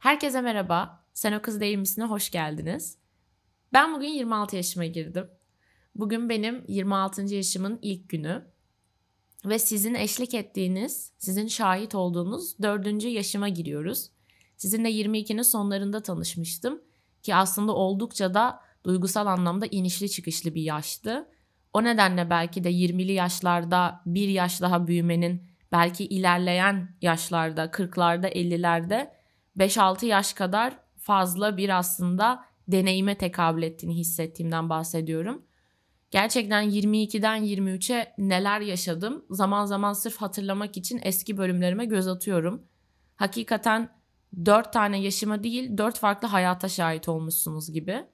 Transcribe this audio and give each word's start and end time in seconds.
Herkese 0.00 0.40
merhaba. 0.40 1.04
Sen 1.14 1.32
o 1.32 1.42
kız 1.42 1.60
değil 1.60 1.78
misin'e 1.78 2.04
hoş 2.04 2.30
geldiniz. 2.30 2.98
Ben 3.72 3.94
bugün 3.94 4.08
26 4.08 4.56
yaşıma 4.56 4.84
girdim. 4.84 5.30
Bugün 5.94 6.28
benim 6.28 6.64
26. 6.68 7.34
yaşımın 7.34 7.78
ilk 7.82 8.08
günü. 8.08 8.44
Ve 9.44 9.58
sizin 9.58 9.94
eşlik 9.94 10.34
ettiğiniz, 10.34 11.12
sizin 11.18 11.46
şahit 11.46 11.94
olduğunuz 11.94 12.58
4. 12.62 13.04
yaşıma 13.04 13.48
giriyoruz. 13.48 14.10
Sizinle 14.56 14.90
22'nin 14.90 15.42
sonlarında 15.42 16.02
tanışmıştım. 16.02 16.82
Ki 17.22 17.34
aslında 17.34 17.72
oldukça 17.72 18.34
da 18.34 18.60
duygusal 18.84 19.26
anlamda 19.26 19.66
inişli 19.66 20.10
çıkışlı 20.10 20.54
bir 20.54 20.62
yaştı. 20.62 21.28
O 21.72 21.84
nedenle 21.84 22.30
belki 22.30 22.64
de 22.64 22.70
20'li 22.70 23.12
yaşlarda 23.12 24.00
bir 24.06 24.28
yaş 24.28 24.60
daha 24.60 24.86
büyümenin 24.86 25.42
belki 25.72 26.06
ilerleyen 26.06 26.96
yaşlarda 27.02 27.64
40'larda 27.64 28.28
50'lerde 28.32 29.19
5-6 29.60 30.06
yaş 30.06 30.32
kadar 30.32 30.78
fazla 30.96 31.56
bir 31.56 31.78
aslında 31.78 32.44
deneyime 32.68 33.18
tekabül 33.18 33.62
ettiğini 33.62 33.96
hissettiğimden 33.96 34.70
bahsediyorum. 34.70 35.42
Gerçekten 36.10 36.70
22'den 36.70 37.44
23'e 37.44 38.14
neler 38.18 38.60
yaşadım 38.60 39.24
zaman 39.30 39.64
zaman 39.64 39.92
sırf 39.92 40.16
hatırlamak 40.16 40.76
için 40.76 41.00
eski 41.02 41.36
bölümlerime 41.36 41.84
göz 41.84 42.08
atıyorum. 42.08 42.62
Hakikaten 43.16 43.90
4 44.44 44.72
tane 44.72 45.00
yaşıma 45.00 45.42
değil 45.42 45.78
4 45.78 45.98
farklı 45.98 46.28
hayata 46.28 46.68
şahit 46.68 47.08
olmuşsunuz 47.08 47.72
gibi. 47.72 48.06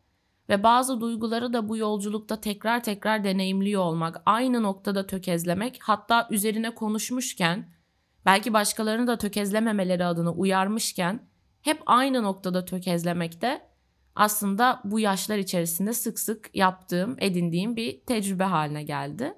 Ve 0.48 0.62
bazı 0.62 1.00
duyguları 1.00 1.52
da 1.52 1.68
bu 1.68 1.76
yolculukta 1.76 2.40
tekrar 2.40 2.82
tekrar 2.82 3.24
deneyimliyor 3.24 3.82
olmak, 3.82 4.22
aynı 4.26 4.62
noktada 4.62 5.06
tökezlemek, 5.06 5.78
hatta 5.82 6.28
üzerine 6.30 6.74
konuşmuşken, 6.74 7.72
belki 8.26 8.52
başkalarını 8.52 9.06
da 9.06 9.18
tökezlememeleri 9.18 10.04
adına 10.04 10.32
uyarmışken, 10.32 11.28
hep 11.66 11.82
aynı 11.86 12.22
noktada 12.22 12.64
tökezlemekte 12.64 13.62
aslında 14.14 14.80
bu 14.84 15.00
yaşlar 15.00 15.38
içerisinde 15.38 15.92
sık 15.92 16.18
sık 16.18 16.50
yaptığım, 16.54 17.16
edindiğim 17.18 17.76
bir 17.76 18.00
tecrübe 18.00 18.44
haline 18.44 18.82
geldi. 18.82 19.34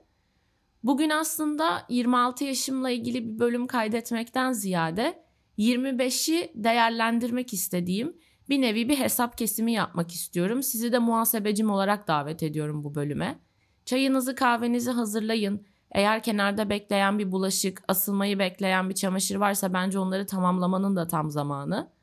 Bugün 0.83 1.11
aslında 1.11 1.87
26 1.89 2.45
yaşımla 2.45 2.91
ilgili 2.91 3.29
bir 3.29 3.39
bölüm 3.39 3.67
kaydetmekten 3.67 4.53
ziyade 4.53 5.25
25'i 5.59 6.53
değerlendirmek 6.55 7.53
istediğim 7.53 8.17
bir 8.49 8.61
nevi 8.61 8.89
bir 8.89 8.99
hesap 8.99 9.39
kesimi 9.39 9.73
yapmak 9.73 10.13
istiyorum. 10.13 10.63
Sizi 10.63 10.93
de 10.93 10.99
muhasebecim 10.99 11.71
olarak 11.71 12.09
davet 12.09 12.43
ediyorum 12.43 12.85
bu 12.85 12.95
bölüme. 12.95 13.39
Çayınızı 13.85 14.35
kahvenizi 14.35 14.91
hazırlayın. 14.91 15.67
Eğer 15.93 16.23
kenarda 16.23 16.71
bekleyen 16.71 17.19
bir 17.19 17.33
bulaşık, 17.33 17.83
asılmayı 17.89 18.39
bekleyen 18.39 18.89
bir 18.89 18.95
çamaşır 18.95 19.37
varsa 19.37 19.73
bence 19.73 19.99
onları 19.99 20.27
tamamlamanın 20.27 20.97
da 20.97 21.07
tam 21.07 21.31
zamanı. 21.31 21.98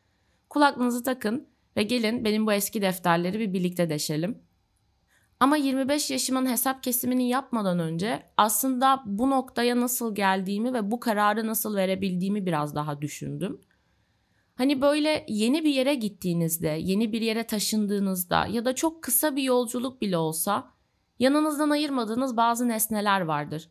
Kulaklığınızı 0.55 1.03
takın 1.03 1.47
ve 1.77 1.83
gelin 1.83 2.25
benim 2.25 2.47
bu 2.47 2.53
eski 2.53 2.81
defterleri 2.81 3.39
bir 3.39 3.53
birlikte 3.53 3.89
deşelim. 3.89 4.43
Ama 5.39 5.57
25 5.57 6.11
yaşımın 6.11 6.49
hesap 6.49 6.83
kesimini 6.83 7.29
yapmadan 7.29 7.79
önce 7.79 8.23
aslında 8.37 9.03
bu 9.05 9.29
noktaya 9.29 9.79
nasıl 9.79 10.15
geldiğimi 10.15 10.73
ve 10.73 10.91
bu 10.91 10.99
kararı 10.99 11.47
nasıl 11.47 11.75
verebildiğimi 11.75 12.45
biraz 12.45 12.75
daha 12.75 13.01
düşündüm. 13.01 13.61
Hani 14.55 14.81
böyle 14.81 15.25
yeni 15.27 15.63
bir 15.63 15.73
yere 15.73 15.95
gittiğinizde, 15.95 16.77
yeni 16.79 17.13
bir 17.13 17.21
yere 17.21 17.43
taşındığınızda 17.43 18.45
ya 18.45 18.65
da 18.65 18.75
çok 18.75 19.03
kısa 19.03 19.35
bir 19.35 19.43
yolculuk 19.43 20.01
bile 20.01 20.17
olsa 20.17 20.71
yanınızdan 21.19 21.69
ayırmadığınız 21.69 22.37
bazı 22.37 22.67
nesneler 22.67 23.21
vardır. 23.21 23.69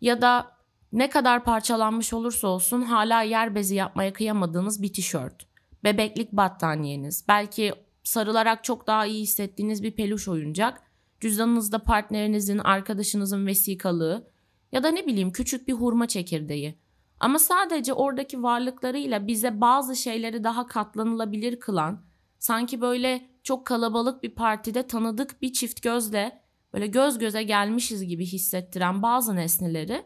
Ya 0.00 0.22
da 0.22 0.56
ne 0.92 1.10
kadar 1.10 1.44
parçalanmış 1.44 2.12
olursa 2.12 2.48
olsun 2.48 2.82
hala 2.82 3.22
yer 3.22 3.54
bezi 3.54 3.74
yapmaya 3.74 4.12
kıyamadığınız 4.12 4.82
bir 4.82 4.92
tişört, 4.92 5.53
bebeklik 5.84 6.32
battaniyeniz, 6.32 7.24
belki 7.28 7.72
sarılarak 8.02 8.64
çok 8.64 8.86
daha 8.86 9.06
iyi 9.06 9.22
hissettiğiniz 9.22 9.82
bir 9.82 9.92
peluş 9.92 10.28
oyuncak, 10.28 10.82
cüzdanınızda 11.20 11.78
partnerinizin, 11.78 12.58
arkadaşınızın 12.58 13.46
vesikalığı 13.46 14.30
ya 14.72 14.82
da 14.82 14.88
ne 14.88 15.06
bileyim 15.06 15.32
küçük 15.32 15.68
bir 15.68 15.72
hurma 15.72 16.08
çekirdeği. 16.08 16.78
Ama 17.20 17.38
sadece 17.38 17.92
oradaki 17.92 18.42
varlıklarıyla 18.42 19.26
bize 19.26 19.60
bazı 19.60 19.96
şeyleri 19.96 20.44
daha 20.44 20.66
katlanılabilir 20.66 21.60
kılan, 21.60 22.04
sanki 22.38 22.80
böyle 22.80 23.30
çok 23.42 23.66
kalabalık 23.66 24.22
bir 24.22 24.34
partide 24.34 24.86
tanıdık 24.86 25.42
bir 25.42 25.52
çift 25.52 25.82
gözle 25.82 26.42
böyle 26.72 26.86
göz 26.86 27.18
göze 27.18 27.42
gelmişiz 27.42 28.06
gibi 28.06 28.26
hissettiren 28.26 29.02
bazı 29.02 29.36
nesneleri 29.36 30.02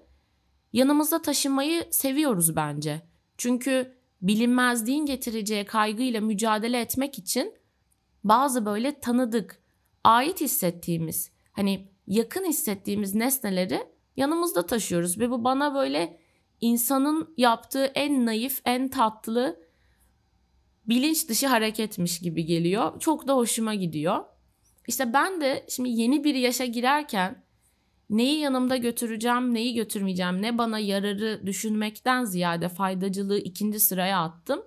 yanımızda 0.72 1.22
taşımayı 1.22 1.86
seviyoruz 1.90 2.56
bence. 2.56 3.02
Çünkü 3.38 3.97
bilinmezliğin 4.22 5.06
getireceği 5.06 5.64
kaygıyla 5.64 6.20
mücadele 6.20 6.80
etmek 6.80 7.18
için 7.18 7.54
bazı 8.24 8.66
böyle 8.66 9.00
tanıdık, 9.00 9.62
ait 10.04 10.40
hissettiğimiz, 10.40 11.30
hani 11.52 11.88
yakın 12.06 12.44
hissettiğimiz 12.44 13.14
nesneleri 13.14 13.86
yanımızda 14.16 14.66
taşıyoruz 14.66 15.18
ve 15.18 15.30
bu 15.30 15.44
bana 15.44 15.74
böyle 15.74 16.20
insanın 16.60 17.34
yaptığı 17.36 17.84
en 17.84 18.26
naif, 18.26 18.60
en 18.64 18.88
tatlı 18.88 19.60
bilinç 20.88 21.28
dışı 21.28 21.46
hareketmiş 21.46 22.18
gibi 22.18 22.44
geliyor. 22.44 23.00
Çok 23.00 23.28
da 23.28 23.36
hoşuma 23.36 23.74
gidiyor. 23.74 24.24
İşte 24.86 25.12
ben 25.12 25.40
de 25.40 25.66
şimdi 25.68 25.90
yeni 25.90 26.24
bir 26.24 26.34
yaşa 26.34 26.64
girerken 26.64 27.44
neyi 28.10 28.38
yanımda 28.38 28.76
götüreceğim, 28.76 29.54
neyi 29.54 29.74
götürmeyeceğim, 29.74 30.42
ne 30.42 30.58
bana 30.58 30.78
yararı 30.78 31.46
düşünmekten 31.46 32.24
ziyade 32.24 32.68
faydacılığı 32.68 33.38
ikinci 33.38 33.80
sıraya 33.80 34.22
attım. 34.22 34.62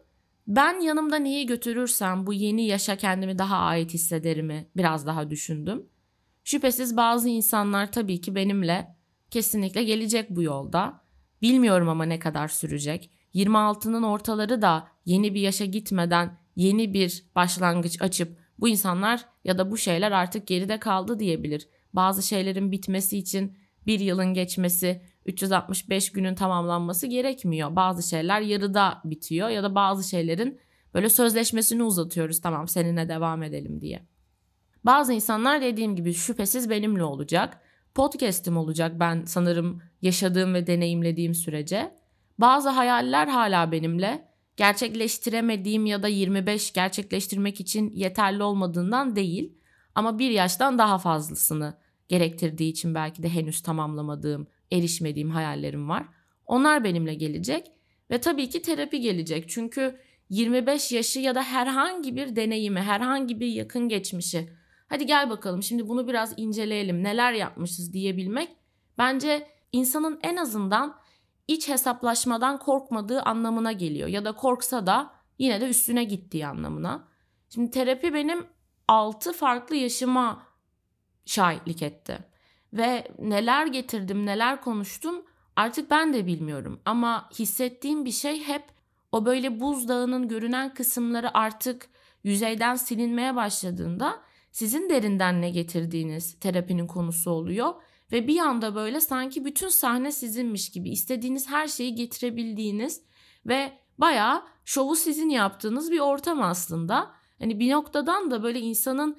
Ben 0.47 0.79
yanımda 0.79 1.15
neyi 1.15 1.45
götürürsem 1.45 2.27
bu 2.27 2.33
yeni 2.33 2.65
yaşa 2.65 2.95
kendimi 2.95 3.37
daha 3.37 3.57
ait 3.57 3.93
hissederimi 3.93 4.67
biraz 4.77 5.07
daha 5.07 5.29
düşündüm. 5.29 5.85
Şüphesiz 6.43 6.97
bazı 6.97 7.29
insanlar 7.29 7.91
tabii 7.91 8.21
ki 8.21 8.35
benimle 8.35 8.95
kesinlikle 9.31 9.83
gelecek 9.83 10.29
bu 10.29 10.41
yolda. 10.41 11.01
Bilmiyorum 11.41 11.89
ama 11.89 12.03
ne 12.03 12.19
kadar 12.19 12.47
sürecek. 12.47 13.09
26'nın 13.35 14.03
ortaları 14.03 14.61
da 14.61 14.87
yeni 15.05 15.33
bir 15.33 15.41
yaşa 15.41 15.65
gitmeden 15.65 16.37
yeni 16.55 16.93
bir 16.93 17.25
başlangıç 17.35 18.01
açıp 18.01 18.37
bu 18.59 18.69
insanlar 18.69 19.25
ya 19.43 19.57
da 19.57 19.71
bu 19.71 19.77
şeyler 19.77 20.11
artık 20.11 20.47
geride 20.47 20.79
kaldı 20.79 21.19
diyebilir. 21.19 21.67
Bazı 21.93 22.23
şeylerin 22.23 22.71
bitmesi 22.71 23.17
için 23.17 23.57
bir 23.87 23.99
yılın 23.99 24.33
geçmesi, 24.33 25.01
365 25.25 26.11
günün 26.11 26.35
tamamlanması 26.35 27.07
gerekmiyor. 27.07 27.75
Bazı 27.75 28.09
şeyler 28.09 28.41
yarıda 28.41 29.01
bitiyor 29.05 29.49
ya 29.49 29.63
da 29.63 29.75
bazı 29.75 30.09
şeylerin 30.09 30.59
böyle 30.93 31.09
sözleşmesini 31.09 31.83
uzatıyoruz 31.83 32.41
tamam 32.41 32.67
seninle 32.67 33.09
devam 33.09 33.43
edelim 33.43 33.81
diye. 33.81 34.05
Bazı 34.85 35.13
insanlar 35.13 35.61
dediğim 35.61 35.95
gibi 35.95 36.13
şüphesiz 36.13 36.69
benimle 36.69 37.03
olacak 37.03 37.61
podcast'im 37.95 38.57
olacak 38.57 38.99
ben 38.99 39.23
sanırım 39.25 39.81
yaşadığım 40.01 40.53
ve 40.53 40.67
deneyimlediğim 40.67 41.35
sürece. 41.35 41.95
Bazı 42.37 42.69
hayaller 42.69 43.27
hala 43.27 43.71
benimle. 43.71 44.31
Gerçekleştiremediğim 44.57 45.85
ya 45.85 46.03
da 46.03 46.07
25 46.07 46.73
gerçekleştirmek 46.73 47.59
için 47.59 47.91
yeterli 47.95 48.43
olmadığından 48.43 49.15
değil 49.15 49.57
ama 49.95 50.19
bir 50.19 50.29
yaştan 50.29 50.77
daha 50.77 50.97
fazlasını 50.97 51.77
gerektirdiği 52.11 52.71
için 52.71 52.95
belki 52.95 53.23
de 53.23 53.29
henüz 53.29 53.61
tamamlamadığım, 53.61 54.47
erişmediğim 54.71 55.29
hayallerim 55.29 55.89
var. 55.89 56.05
Onlar 56.45 56.83
benimle 56.83 57.13
gelecek 57.13 57.71
ve 58.11 58.21
tabii 58.21 58.49
ki 58.49 58.61
terapi 58.61 58.99
gelecek. 58.99 59.49
Çünkü 59.49 59.99
25 60.29 60.91
yaşı 60.91 61.19
ya 61.19 61.35
da 61.35 61.43
herhangi 61.43 62.15
bir 62.15 62.35
deneyimi, 62.35 62.79
herhangi 62.79 63.39
bir 63.39 63.47
yakın 63.47 63.89
geçmişi 63.89 64.49
Hadi 64.91 65.05
gel 65.05 65.29
bakalım 65.29 65.63
şimdi 65.63 65.87
bunu 65.87 66.07
biraz 66.07 66.33
inceleyelim. 66.37 67.03
Neler 67.03 67.33
yapmışız 67.33 67.93
diyebilmek 67.93 68.55
bence 68.97 69.47
insanın 69.71 70.19
en 70.23 70.35
azından 70.35 70.97
iç 71.47 71.69
hesaplaşmadan 71.69 72.59
korkmadığı 72.59 73.21
anlamına 73.21 73.71
geliyor 73.71 74.07
ya 74.07 74.25
da 74.25 74.31
korksa 74.31 74.87
da 74.87 75.13
yine 75.39 75.61
de 75.61 75.69
üstüne 75.69 76.03
gittiği 76.03 76.47
anlamına. 76.47 77.07
Şimdi 77.49 77.71
terapi 77.71 78.13
benim 78.13 78.45
6 78.87 79.33
farklı 79.33 79.75
yaşıma 79.75 80.43
şahitlik 81.31 81.81
etti. 81.81 82.19
Ve 82.73 83.07
neler 83.19 83.67
getirdim, 83.67 84.25
neler 84.25 84.61
konuştum 84.61 85.25
artık 85.55 85.91
ben 85.91 86.13
de 86.13 86.25
bilmiyorum. 86.25 86.81
Ama 86.85 87.29
hissettiğim 87.39 88.05
bir 88.05 88.11
şey 88.11 88.43
hep 88.43 88.63
o 89.11 89.25
böyle 89.25 89.59
buzdağının 89.59 90.27
görünen 90.27 90.73
kısımları 90.73 91.37
artık 91.37 91.89
yüzeyden 92.23 92.75
silinmeye 92.75 93.35
başladığında 93.35 94.21
sizin 94.51 94.89
derinden 94.89 95.41
ne 95.41 95.49
getirdiğiniz 95.49 96.39
terapinin 96.39 96.87
konusu 96.87 97.31
oluyor 97.31 97.73
ve 98.11 98.27
bir 98.27 98.39
anda 98.39 98.75
böyle 98.75 99.01
sanki 99.01 99.45
bütün 99.45 99.67
sahne 99.67 100.11
sizinmiş 100.11 100.69
gibi 100.69 100.89
istediğiniz 100.89 101.49
her 101.49 101.67
şeyi 101.67 101.95
getirebildiğiniz 101.95 103.01
ve 103.45 103.71
bayağı 103.97 104.43
şovu 104.65 104.95
sizin 104.95 105.29
yaptığınız 105.29 105.91
bir 105.91 105.99
ortam 105.99 106.41
aslında. 106.41 107.11
Hani 107.39 107.59
bir 107.59 107.71
noktadan 107.71 108.31
da 108.31 108.43
böyle 108.43 108.59
insanın 108.59 109.17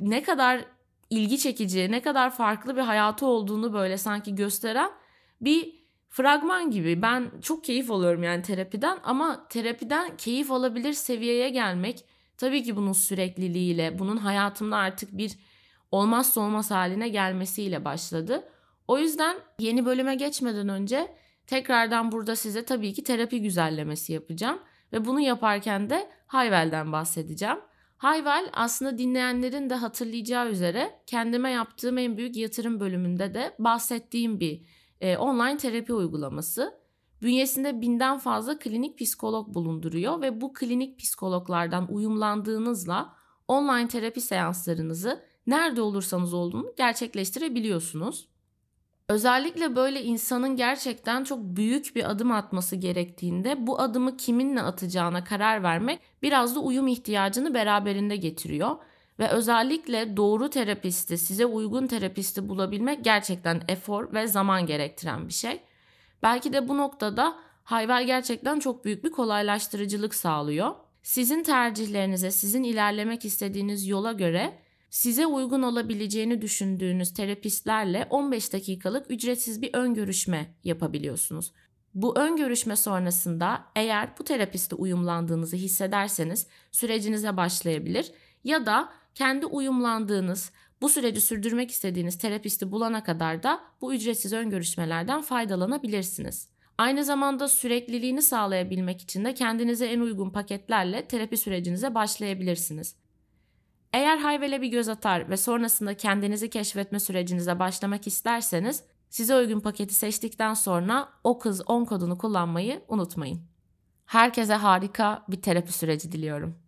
ne 0.00 0.22
kadar 0.22 0.64
ilgi 1.10 1.38
çekici, 1.38 1.90
ne 1.90 2.02
kadar 2.02 2.30
farklı 2.30 2.76
bir 2.76 2.80
hayatı 2.80 3.26
olduğunu 3.26 3.72
böyle 3.72 3.98
sanki 3.98 4.34
gösteren 4.34 4.90
bir 5.40 5.80
fragman 6.08 6.70
gibi. 6.70 7.02
Ben 7.02 7.30
çok 7.42 7.64
keyif 7.64 7.90
alıyorum 7.90 8.22
yani 8.22 8.42
terapiden 8.42 8.98
ama 9.04 9.48
terapiden 9.48 10.16
keyif 10.16 10.50
alabilir 10.50 10.92
seviyeye 10.92 11.48
gelmek 11.48 12.04
tabii 12.36 12.62
ki 12.62 12.76
bunun 12.76 12.92
sürekliliğiyle, 12.92 13.98
bunun 13.98 14.16
hayatımda 14.16 14.76
artık 14.76 15.16
bir 15.16 15.38
olmazsa 15.90 16.40
olmaz 16.40 16.70
haline 16.70 17.08
gelmesiyle 17.08 17.84
başladı. 17.84 18.48
O 18.88 18.98
yüzden 18.98 19.36
yeni 19.58 19.86
bölüme 19.86 20.14
geçmeden 20.14 20.68
önce 20.68 21.16
tekrardan 21.46 22.12
burada 22.12 22.36
size 22.36 22.64
tabii 22.64 22.92
ki 22.92 23.04
terapi 23.04 23.42
güzellemesi 23.42 24.12
yapacağım 24.12 24.58
ve 24.92 25.04
bunu 25.04 25.20
yaparken 25.20 25.90
de 25.90 26.10
Hayvel'den 26.26 26.92
bahsedeceğim. 26.92 27.58
Hayvel 28.00 28.50
aslında 28.52 28.98
dinleyenlerin 28.98 29.70
de 29.70 29.74
hatırlayacağı 29.74 30.50
üzere 30.50 31.02
kendime 31.06 31.50
yaptığım 31.50 31.98
en 31.98 32.16
büyük 32.16 32.36
yatırım 32.36 32.80
bölümünde 32.80 33.34
de 33.34 33.54
bahsettiğim 33.58 34.40
bir 34.40 34.62
e, 35.00 35.16
online 35.16 35.56
terapi 35.56 35.92
uygulaması. 35.94 36.74
Bünyesinde 37.22 37.80
binden 37.80 38.18
fazla 38.18 38.58
klinik 38.58 38.98
psikolog 38.98 39.54
bulunduruyor 39.54 40.20
ve 40.20 40.40
bu 40.40 40.52
klinik 40.52 40.98
psikologlardan 40.98 41.92
uyumlandığınızla 41.92 43.14
online 43.48 43.88
terapi 43.88 44.20
seanslarınızı 44.20 45.24
nerede 45.46 45.82
olursanız 45.82 46.34
olduğunu 46.34 46.74
gerçekleştirebiliyorsunuz. 46.76 48.28
Özellikle 49.10 49.76
böyle 49.76 50.02
insanın 50.02 50.56
gerçekten 50.56 51.24
çok 51.24 51.38
büyük 51.42 51.96
bir 51.96 52.10
adım 52.10 52.32
atması 52.32 52.76
gerektiğinde 52.76 53.66
bu 53.66 53.80
adımı 53.80 54.16
kiminle 54.16 54.62
atacağına 54.62 55.24
karar 55.24 55.62
vermek 55.62 56.00
biraz 56.22 56.56
da 56.56 56.60
uyum 56.60 56.88
ihtiyacını 56.88 57.54
beraberinde 57.54 58.16
getiriyor. 58.16 58.76
Ve 59.18 59.28
özellikle 59.28 60.16
doğru 60.16 60.50
terapisti, 60.50 61.18
size 61.18 61.46
uygun 61.46 61.86
terapisti 61.86 62.48
bulabilmek 62.48 63.04
gerçekten 63.04 63.62
efor 63.68 64.12
ve 64.12 64.26
zaman 64.26 64.66
gerektiren 64.66 65.28
bir 65.28 65.32
şey. 65.32 65.60
Belki 66.22 66.52
de 66.52 66.68
bu 66.68 66.76
noktada 66.76 67.36
Hayvel 67.64 68.06
gerçekten 68.06 68.60
çok 68.60 68.84
büyük 68.84 69.04
bir 69.04 69.10
kolaylaştırıcılık 69.10 70.14
sağlıyor. 70.14 70.74
Sizin 71.02 71.42
tercihlerinize, 71.42 72.30
sizin 72.30 72.62
ilerlemek 72.62 73.24
istediğiniz 73.24 73.86
yola 73.86 74.12
göre 74.12 74.58
size 74.90 75.26
uygun 75.26 75.62
olabileceğini 75.62 76.42
düşündüğünüz 76.42 77.14
terapistlerle 77.14 78.06
15 78.10 78.52
dakikalık 78.52 79.10
ücretsiz 79.10 79.62
bir 79.62 79.70
ön 79.74 79.94
görüşme 79.94 80.54
yapabiliyorsunuz. 80.64 81.52
Bu 81.94 82.18
ön 82.18 82.36
görüşme 82.36 82.76
sonrasında 82.76 83.64
eğer 83.76 84.10
bu 84.18 84.24
terapiste 84.24 84.74
uyumlandığınızı 84.74 85.56
hissederseniz 85.56 86.46
sürecinize 86.72 87.36
başlayabilir 87.36 88.12
ya 88.44 88.66
da 88.66 88.92
kendi 89.14 89.46
uyumlandığınız, 89.46 90.52
bu 90.80 90.88
süreci 90.88 91.20
sürdürmek 91.20 91.70
istediğiniz 91.70 92.18
terapisti 92.18 92.72
bulana 92.72 93.04
kadar 93.04 93.42
da 93.42 93.60
bu 93.80 93.94
ücretsiz 93.94 94.32
ön 94.32 94.50
görüşmelerden 94.50 95.22
faydalanabilirsiniz. 95.22 96.48
Aynı 96.78 97.04
zamanda 97.04 97.48
sürekliliğini 97.48 98.22
sağlayabilmek 98.22 99.00
için 99.00 99.24
de 99.24 99.34
kendinize 99.34 99.86
en 99.86 100.00
uygun 100.00 100.30
paketlerle 100.30 101.08
terapi 101.08 101.36
sürecinize 101.36 101.94
başlayabilirsiniz. 101.94 102.94
Eğer 103.92 104.18
Hayvel'e 104.18 104.62
bir 104.62 104.68
göz 104.68 104.88
atar 104.88 105.30
ve 105.30 105.36
sonrasında 105.36 105.96
kendinizi 105.96 106.50
keşfetme 106.50 107.00
sürecinize 107.00 107.58
başlamak 107.58 108.06
isterseniz 108.06 108.84
size 109.08 109.36
uygun 109.36 109.60
paketi 109.60 109.94
seçtikten 109.94 110.54
sonra 110.54 111.08
o 111.24 111.38
kız 111.38 111.68
10 111.68 111.84
kodunu 111.84 112.18
kullanmayı 112.18 112.82
unutmayın. 112.88 113.40
Herkese 114.06 114.54
harika 114.54 115.24
bir 115.28 115.42
terapi 115.42 115.72
süreci 115.72 116.12
diliyorum. 116.12 116.58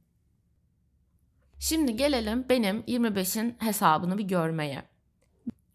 Şimdi 1.58 1.96
gelelim 1.96 2.46
benim 2.48 2.80
25'in 2.80 3.56
hesabını 3.58 4.18
bir 4.18 4.24
görmeye. 4.24 4.82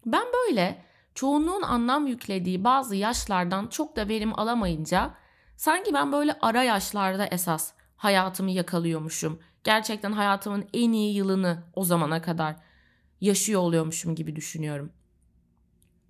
Ben 0.06 0.24
böyle 0.32 0.84
çoğunluğun 1.14 1.62
anlam 1.62 2.06
yüklediği 2.06 2.64
bazı 2.64 2.96
yaşlardan 2.96 3.66
çok 3.66 3.96
da 3.96 4.08
verim 4.08 4.38
alamayınca 4.40 5.14
sanki 5.56 5.94
ben 5.94 6.12
böyle 6.12 6.36
ara 6.40 6.62
yaşlarda 6.62 7.26
esas 7.26 7.72
hayatımı 7.96 8.50
yakalıyormuşum. 8.50 9.40
Gerçekten 9.68 10.12
hayatımın 10.12 10.64
en 10.74 10.92
iyi 10.92 11.14
yılını 11.14 11.62
o 11.74 11.84
zamana 11.84 12.22
kadar 12.22 12.56
yaşıyor 13.20 13.60
oluyormuşum 13.60 14.14
gibi 14.14 14.36
düşünüyorum. 14.36 14.92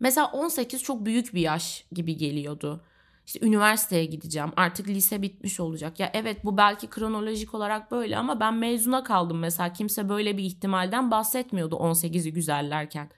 Mesela 0.00 0.26
18 0.26 0.82
çok 0.82 1.06
büyük 1.06 1.34
bir 1.34 1.40
yaş 1.40 1.87
gibi 1.93 2.16
geliyordu. 2.16 2.84
İşte 3.26 3.46
üniversiteye 3.46 4.05
gideceğim. 4.05 4.52
Artık 4.56 4.88
lise 4.88 5.22
bitmiş 5.22 5.60
olacak. 5.60 6.00
Ya 6.00 6.10
evet 6.14 6.44
bu 6.44 6.56
belki 6.56 6.90
kronolojik 6.90 7.55
olarak 7.55 7.90
böyle 7.90 8.16
ama 8.16 8.40
ben 8.40 8.55
mezuna 8.55 9.05
kaldım 9.05 9.38
mesela. 9.38 9.72
Kimse 9.72 10.08
böyle 10.08 10.37
bir 10.37 10.44
ihtimalden 10.44 11.10
bahsetmiyordu 11.10 11.75
18'i 11.75 12.32
güzellerken. 12.32 13.10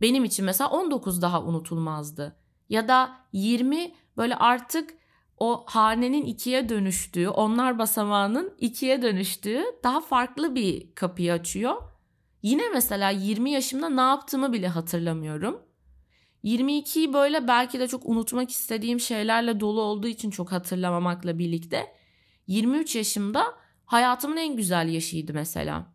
Benim 0.00 0.24
için 0.24 0.44
mesela 0.44 0.70
19 0.70 1.22
daha 1.22 1.42
unutulmazdı. 1.42 2.36
Ya 2.68 2.88
da 2.88 3.16
20 3.32 3.94
böyle 4.16 4.36
artık 4.36 4.94
o 5.38 5.64
hanenin 5.66 6.24
ikiye 6.24 6.68
dönüştüğü, 6.68 7.28
onlar 7.28 7.78
basamağının 7.78 8.54
ikiye 8.58 9.02
dönüştüğü 9.02 9.62
daha 9.84 10.00
farklı 10.00 10.54
bir 10.54 10.94
kapıyı 10.94 11.32
açıyor. 11.32 11.82
Yine 12.42 12.62
mesela 12.72 13.10
20 13.10 13.50
yaşımda 13.50 13.88
ne 13.88 14.00
yaptığımı 14.00 14.52
bile 14.52 14.68
hatırlamıyorum. 14.68 15.62
22'yi 16.44 17.12
böyle 17.12 17.48
belki 17.48 17.80
de 17.80 17.88
çok 17.88 18.06
unutmak 18.06 18.50
istediğim 18.50 19.00
şeylerle 19.00 19.60
dolu 19.60 19.80
olduğu 19.80 20.06
için 20.06 20.30
çok 20.30 20.52
hatırlamamakla 20.52 21.38
birlikte 21.38 21.86
23 22.46 22.96
yaşımda 22.96 23.44
hayatımın 23.84 24.36
en 24.36 24.56
güzel 24.56 24.88
yaşıydı 24.88 25.34
mesela. 25.34 25.86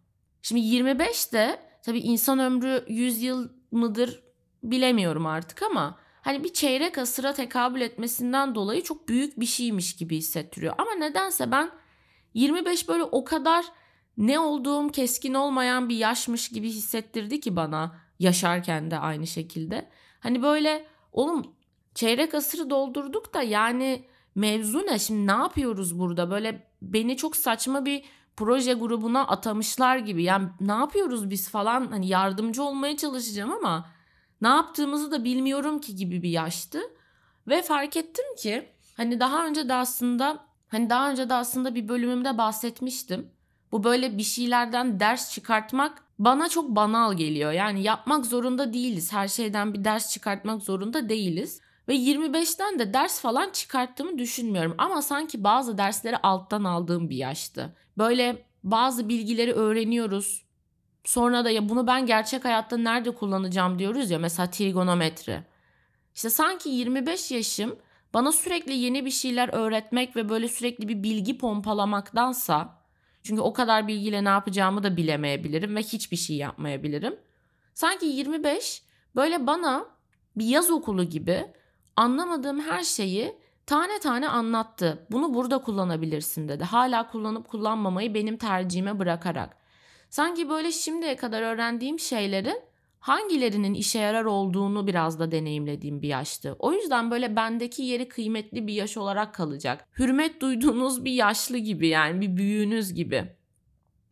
Şimdi 0.42 0.62
25 0.62 1.34
de 1.34 1.60
tabii 1.84 2.00
insan 2.00 2.40
ömrü 2.40 2.86
100 2.88 3.22
yıl 3.22 3.50
mıdır 3.72 4.24
bilemiyorum 4.64 5.26
artık 5.26 5.64
ama 5.64 5.98
hani 6.22 6.44
bir 6.44 6.54
çeyrek 6.54 6.98
asıra 6.98 7.34
tekabül 7.34 7.82
etmesinden 7.82 8.56
dolayı 8.56 8.84
çok 8.84 9.08
büyük 9.08 9.40
bir 9.40 9.46
şeymiş 9.46 9.96
gibi 9.96 10.18
hissettiriyor. 10.18 10.76
Ama 10.78 10.92
nedense 10.92 11.52
ben 11.52 11.72
25 12.34 12.88
böyle 12.88 13.04
o 13.04 13.24
kadar 13.24 13.66
ne 14.18 14.40
olduğum 14.40 14.90
keskin 14.92 15.34
olmayan 15.34 15.90
bir 15.90 15.96
yaşmış 15.96 16.50
gibi 16.50 16.70
hissettirdi 16.70 17.40
ki 17.40 17.56
bana 17.56 17.96
yaşarken 18.20 18.92
de 18.92 18.98
aynı 18.98 19.28
şekilde. 19.28 19.90
Hani 20.20 20.42
böyle 20.42 20.86
oğlum 21.12 21.56
çeyrek 21.96 22.34
asırı 22.34 22.70
doldurduk 22.70 23.34
da 23.34 23.42
yani 23.42 24.06
mevzu 24.36 24.80
ne? 24.80 25.00
Şimdi 25.00 25.28
ne 25.28 25.32
yapıyoruz 25.32 26.00
burada? 26.00 26.32
Böyle 26.32 26.68
beni 26.82 27.18
çok 27.18 27.36
saçma 27.36 27.86
bir 27.86 28.04
proje 28.36 28.74
grubuna 28.74 29.28
atamışlar 29.28 29.98
gibi. 29.98 30.24
Yani 30.24 30.48
ne 30.62 30.72
yapıyoruz 30.72 31.30
biz? 31.30 31.50
falan. 31.50 31.88
Hani 31.88 32.08
yardımcı 32.08 32.64
olmaya 32.64 32.98
çalışacağım 32.98 33.52
ama 33.52 33.90
ne 34.42 34.48
yaptığımızı 34.48 35.12
da 35.12 35.24
bilmiyorum 35.24 35.82
ki 35.82 35.96
gibi 35.96 36.24
bir 36.24 36.30
yaştı 36.30 36.80
ve 37.48 37.62
fark 37.62 37.98
ettim 37.98 38.26
ki 38.38 38.70
hani 38.98 39.20
daha 39.20 39.48
önce 39.48 39.70
de 39.70 39.74
aslında 39.74 40.46
hani 40.68 40.90
daha 40.90 41.12
önce 41.12 41.30
de 41.30 41.34
aslında 41.34 41.76
bir 41.76 41.88
bölümümde 41.88 42.38
bahsetmiştim. 42.38 43.32
Bu 43.72 43.84
böyle 43.84 44.18
bir 44.18 44.24
şeylerden 44.24 45.00
ders 45.00 45.34
çıkartmak 45.34 46.04
bana 46.20 46.50
çok 46.50 46.70
banal 46.70 47.14
geliyor. 47.14 47.52
Yani 47.52 47.84
yapmak 47.84 48.26
zorunda 48.26 48.74
değiliz. 48.74 49.14
Her 49.14 49.28
şeyden 49.28 49.74
bir 49.74 49.84
ders 49.84 50.14
çıkartmak 50.14 50.62
zorunda 50.62 51.10
değiliz. 51.10 51.62
Ve 51.88 51.96
25'ten 51.96 52.80
de 52.80 52.94
ders 52.94 53.22
falan 53.22 53.50
çıkarttığımı 53.50 54.18
düşünmüyorum. 54.18 54.76
Ama 54.78 55.02
sanki 55.02 55.44
bazı 55.44 55.78
dersleri 55.78 56.18
alttan 56.18 56.64
aldığım 56.64 57.10
bir 57.10 57.16
yaştı. 57.16 57.76
Böyle 57.98 58.46
bazı 58.64 59.10
bilgileri 59.10 59.54
öğreniyoruz. 59.54 60.46
Sonra 61.04 61.46
da 61.46 61.50
ya 61.50 61.70
bunu 61.70 61.88
ben 61.88 62.06
gerçek 62.06 62.46
hayatta 62.46 62.78
nerede 62.78 63.12
kullanacağım 63.12 63.80
diyoruz 63.80 64.12
ya 64.12 64.20
mesela 64.20 64.50
trigonometri. 64.50 65.44
İşte 66.16 66.30
sanki 66.30 66.70
25 66.70 67.32
yaşım 67.32 67.76
bana 68.14 68.32
sürekli 68.32 68.74
yeni 68.74 69.06
bir 69.06 69.12
şeyler 69.12 69.50
öğretmek 69.54 70.16
ve 70.16 70.30
böyle 70.30 70.48
sürekli 70.48 70.88
bir 70.88 71.04
bilgi 71.04 71.38
pompalamaktansa 71.38 72.82
çünkü 73.24 73.42
o 73.42 73.54
kadar 73.54 73.88
bilgiyle 73.88 74.24
ne 74.24 74.30
yapacağımı 74.30 74.84
da 74.84 74.98
bilemeyebilirim 74.98 75.76
ve 75.76 75.80
hiçbir 75.80 76.18
şey 76.18 76.36
yapmayabilirim. 76.36 77.16
Sanki 77.74 78.06
25 78.06 78.84
böyle 79.16 79.48
bana 79.48 79.86
bir 80.36 80.46
yaz 80.46 80.72
okulu 80.72 81.04
gibi 81.04 81.46
anlamadığım 81.96 82.60
her 82.60 82.84
şeyi 82.84 83.36
tane 83.66 84.00
tane 84.00 84.30
anlattı. 84.30 85.08
Bunu 85.12 85.34
burada 85.34 85.58
kullanabilirsin 85.58 86.48
dedi. 86.48 86.64
Hala 86.64 87.08
kullanıp 87.08 87.48
kullanmamayı 87.48 88.14
benim 88.14 88.38
tercihime 88.38 89.00
bırakarak. 89.00 89.61
Sanki 90.12 90.50
böyle 90.50 90.72
şimdiye 90.72 91.16
kadar 91.16 91.42
öğrendiğim 91.42 92.00
şeylerin 92.00 92.62
hangilerinin 93.00 93.74
işe 93.74 94.00
yarar 94.00 94.26
olduğunu 94.26 94.88
biraz 94.88 95.20
da 95.20 95.32
deneyimlediğim 95.32 96.02
bir 96.02 96.08
yaştı. 96.08 96.56
O 96.60 96.74
yüzden 96.74 97.12
böyle 97.12 97.36
bendeki 97.36 97.84
yeri 97.84 98.10
kıymetli 98.10 98.68
bir 98.68 98.74
yaş 98.74 98.98
olarak 98.98 99.34
kalacak. 99.34 99.88
Hürmet 100.00 100.42
duyduğunuz 100.42 101.06
bir 101.06 101.12
yaşlı 101.12 101.58
gibi 101.58 101.88
yani 101.88 102.22
bir 102.22 102.38
büyüğünüz 102.38 102.94
gibi. 102.94 103.26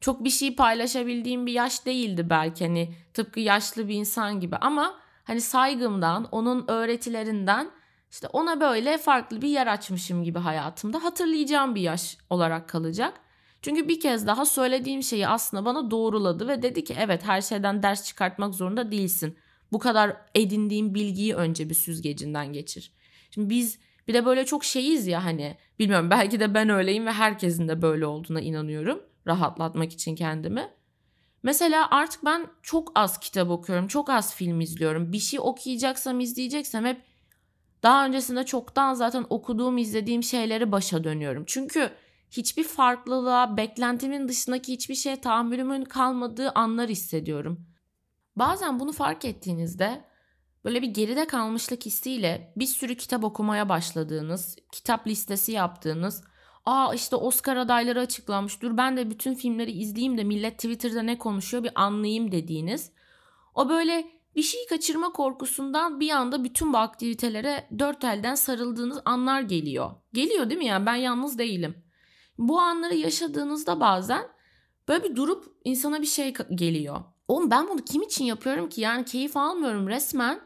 Çok 0.01 0.23
bir 0.23 0.29
şey 0.29 0.55
paylaşabildiğim 0.55 1.45
bir 1.45 1.53
yaş 1.53 1.85
değildi 1.85 2.29
belki 2.29 2.65
hani 2.65 2.93
tıpkı 3.13 3.39
yaşlı 3.39 3.87
bir 3.87 3.95
insan 3.95 4.39
gibi 4.39 4.55
ama 4.55 4.99
hani 5.23 5.41
saygımdan, 5.41 6.27
onun 6.31 6.65
öğretilerinden 6.67 7.71
işte 8.11 8.27
ona 8.27 8.61
böyle 8.61 8.97
farklı 8.97 9.41
bir 9.41 9.49
yer 9.49 9.67
açmışım 9.67 10.23
gibi 10.23 10.39
hayatımda 10.39 11.03
hatırlayacağım 11.03 11.75
bir 11.75 11.81
yaş 11.81 12.17
olarak 12.29 12.69
kalacak. 12.69 13.13
Çünkü 13.61 13.87
bir 13.87 13.99
kez 13.99 14.27
daha 14.27 14.45
söylediğim 14.45 15.03
şeyi 15.03 15.27
aslında 15.27 15.65
bana 15.65 15.91
doğruladı 15.91 16.47
ve 16.47 16.61
dedi 16.61 16.83
ki 16.83 16.95
evet 16.99 17.25
her 17.25 17.41
şeyden 17.41 17.83
ders 17.83 18.05
çıkartmak 18.05 18.55
zorunda 18.55 18.91
değilsin. 18.91 19.37
Bu 19.71 19.79
kadar 19.79 20.17
edindiğin 20.35 20.95
bilgiyi 20.95 21.35
önce 21.35 21.69
bir 21.69 21.75
süzgecinden 21.75 22.53
geçir. 22.53 22.93
Şimdi 23.31 23.49
biz 23.49 23.79
bir 24.07 24.13
de 24.13 24.25
böyle 24.25 24.45
çok 24.45 24.63
şeyiz 24.63 25.07
ya 25.07 25.25
hani 25.25 25.57
bilmiyorum 25.79 26.09
belki 26.11 26.39
de 26.39 26.53
ben 26.53 26.69
öyleyim 26.69 27.05
ve 27.05 27.11
herkesin 27.11 27.67
de 27.67 27.81
böyle 27.81 28.05
olduğuna 28.05 28.41
inanıyorum 28.41 29.03
rahatlatmak 29.27 29.93
için 29.93 30.15
kendimi. 30.15 30.69
Mesela 31.43 31.87
artık 31.91 32.25
ben 32.25 32.47
çok 32.61 32.91
az 32.95 33.19
kitap 33.19 33.49
okuyorum, 33.49 33.87
çok 33.87 34.09
az 34.09 34.35
film 34.35 34.61
izliyorum. 34.61 35.13
Bir 35.13 35.19
şey 35.19 35.39
okuyacaksam, 35.39 36.19
izleyeceksem 36.19 36.85
hep 36.85 37.01
daha 37.83 38.05
öncesinde 38.05 38.45
çoktan 38.45 38.93
zaten 38.93 39.25
okuduğum, 39.29 39.77
izlediğim 39.77 40.23
şeyleri 40.23 40.71
başa 40.71 41.03
dönüyorum. 41.03 41.43
Çünkü 41.47 41.91
hiçbir 42.31 42.63
farklılığa, 42.63 43.57
beklentimin 43.57 44.27
dışındaki 44.27 44.73
hiçbir 44.73 44.95
şeye 44.95 45.21
tahammülümün 45.21 45.85
kalmadığı 45.85 46.51
anlar 46.51 46.89
hissediyorum. 46.89 47.65
Bazen 48.35 48.79
bunu 48.79 48.91
fark 48.91 49.25
ettiğinizde 49.25 50.05
böyle 50.65 50.81
bir 50.81 50.87
geride 50.87 51.27
kalmışlık 51.27 51.85
hissiyle 51.85 52.53
bir 52.55 52.65
sürü 52.65 52.95
kitap 52.95 53.23
okumaya 53.23 53.69
başladığınız, 53.69 54.55
kitap 54.71 55.07
listesi 55.07 55.51
yaptığınız, 55.51 56.23
aa 56.65 56.93
işte 56.93 57.15
Oscar 57.15 57.57
adayları 57.57 57.99
açıklanmış 57.99 58.61
dur 58.61 58.77
ben 58.77 58.97
de 58.97 59.09
bütün 59.09 59.35
filmleri 59.35 59.71
izleyeyim 59.71 60.17
de 60.17 60.23
millet 60.23 60.55
Twitter'da 60.55 61.01
ne 61.01 61.17
konuşuyor 61.17 61.63
bir 61.63 61.71
anlayayım 61.75 62.31
dediğiniz. 62.31 62.91
O 63.55 63.69
böyle 63.69 64.07
bir 64.35 64.41
şey 64.41 64.67
kaçırma 64.69 65.11
korkusundan 65.11 65.99
bir 65.99 66.09
anda 66.09 66.43
bütün 66.43 66.73
bu 66.73 66.77
aktivitelere 66.77 67.67
dört 67.79 68.03
elden 68.03 68.35
sarıldığınız 68.35 68.99
anlar 69.05 69.41
geliyor. 69.41 69.91
Geliyor 70.13 70.49
değil 70.49 70.59
mi 70.59 70.65
yani 70.65 70.85
ben 70.85 70.95
yalnız 70.95 71.37
değilim. 71.37 71.83
Bu 72.39 72.59
anları 72.59 72.95
yaşadığınızda 72.95 73.79
bazen 73.79 74.27
böyle 74.87 75.03
bir 75.03 75.15
durup 75.15 75.45
insana 75.63 76.01
bir 76.01 76.07
şey 76.07 76.33
geliyor. 76.33 77.03
Oğlum 77.27 77.51
ben 77.51 77.67
bunu 77.67 77.85
kim 77.85 78.01
için 78.01 78.25
yapıyorum 78.25 78.69
ki? 78.69 78.81
Yani 78.81 79.05
keyif 79.05 79.37
almıyorum 79.37 79.87
resmen. 79.87 80.39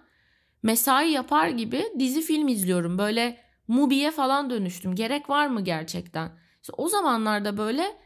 Mesai 0.64 1.12
yapar 1.12 1.48
gibi 1.48 1.86
dizi 2.00 2.22
film 2.22 2.48
izliyorum. 2.48 2.98
Böyle 2.98 3.38
Mubi'ye 3.68 4.12
falan 4.12 4.50
dönüştüm. 4.50 4.96
Gerek 4.96 5.30
var 5.30 5.48
mı 5.48 5.62
gerçekten? 5.62 6.32
İşte 6.62 6.74
o 6.78 6.88
zamanlarda 6.88 7.58
böyle 7.58 7.98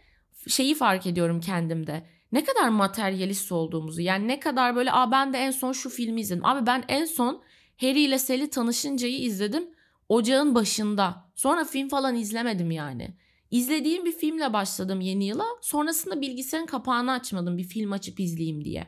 şeyi 0.48 0.76
fark 0.76 1.08
ediyorum 1.08 1.42
kendimde. 1.42 2.08
Ne 2.32 2.44
kadar 2.44 2.70
materyalist 2.70 3.52
olduğumuzu. 3.52 4.02
Yani 4.02 4.28
ne 4.28 4.40
kadar 4.40 4.76
böyle 4.76 4.92
Aa 4.92 5.12
ben 5.12 5.34
de 5.34 5.38
en 5.38 5.52
son 5.52 5.72
şu 5.72 5.90
filmi 5.90 6.22
izledim. 6.22 6.46
Abi 6.46 6.66
ben 6.66 6.84
en 6.88 7.06
son 7.06 7.42
Harry 7.82 8.02
ile 8.02 8.20
Sally 8.20 8.50
tanışıncayı 8.50 9.20
izledim. 9.20 9.70
Ocağın 10.10 10.56
başında. 10.56 11.26
Sonra 11.36 11.66
film 11.66 11.90
falan 11.90 12.16
izlemedim 12.16 12.72
yani. 12.72 13.18
İzlediğim 13.52 14.06
bir 14.06 14.12
filmle 14.12 14.54
başladım 14.54 15.02
yeni 15.02 15.26
yıla. 15.26 15.46
Sonrasında 15.62 16.22
bilgisayarın 16.22 16.68
kapağını 16.68 17.12
açmadım 17.12 17.58
bir 17.58 17.64
film 17.64 17.92
açıp 17.92 18.20
izleyeyim 18.20 18.66
diye. 18.66 18.88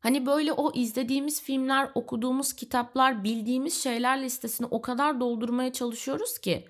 Hani 0.00 0.26
böyle 0.26 0.52
o 0.52 0.72
izlediğimiz 0.74 1.42
filmler, 1.42 1.90
okuduğumuz 1.94 2.52
kitaplar, 2.52 3.24
bildiğimiz 3.24 3.82
şeyler 3.82 4.22
listesini 4.22 4.66
o 4.70 4.82
kadar 4.82 5.20
doldurmaya 5.20 5.72
çalışıyoruz 5.72 6.38
ki 6.38 6.68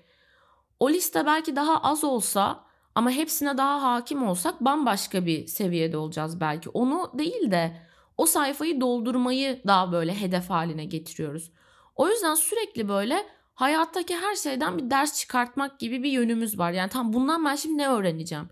o 0.79 0.89
liste 0.89 1.25
belki 1.25 1.55
daha 1.55 1.81
az 1.81 2.03
olsa 2.03 2.63
ama 2.95 3.11
hepsine 3.11 3.57
daha 3.57 3.81
hakim 3.81 4.27
olsak 4.27 4.61
bambaşka 4.61 5.25
bir 5.25 5.47
seviyede 5.47 5.97
olacağız 5.97 6.39
belki. 6.39 6.69
Onu 6.69 7.11
değil 7.13 7.51
de 7.51 7.77
o 8.17 8.25
sayfayı 8.25 8.81
doldurmayı 8.81 9.61
daha 9.67 9.91
böyle 9.91 10.21
hedef 10.21 10.49
haline 10.49 10.85
getiriyoruz. 10.85 11.51
O 11.95 12.09
yüzden 12.09 12.35
sürekli 12.35 12.89
böyle 12.89 13.25
hayattaki 13.53 14.15
her 14.15 14.35
şeyden 14.35 14.77
bir 14.77 14.89
ders 14.89 15.19
çıkartmak 15.19 15.79
gibi 15.79 16.03
bir 16.03 16.11
yönümüz 16.11 16.59
var. 16.59 16.71
Yani 16.71 16.89
tam 16.89 17.13
bundan 17.13 17.45
ben 17.45 17.55
şimdi 17.55 17.77
ne 17.77 17.87
öğreneceğim? 17.87 18.49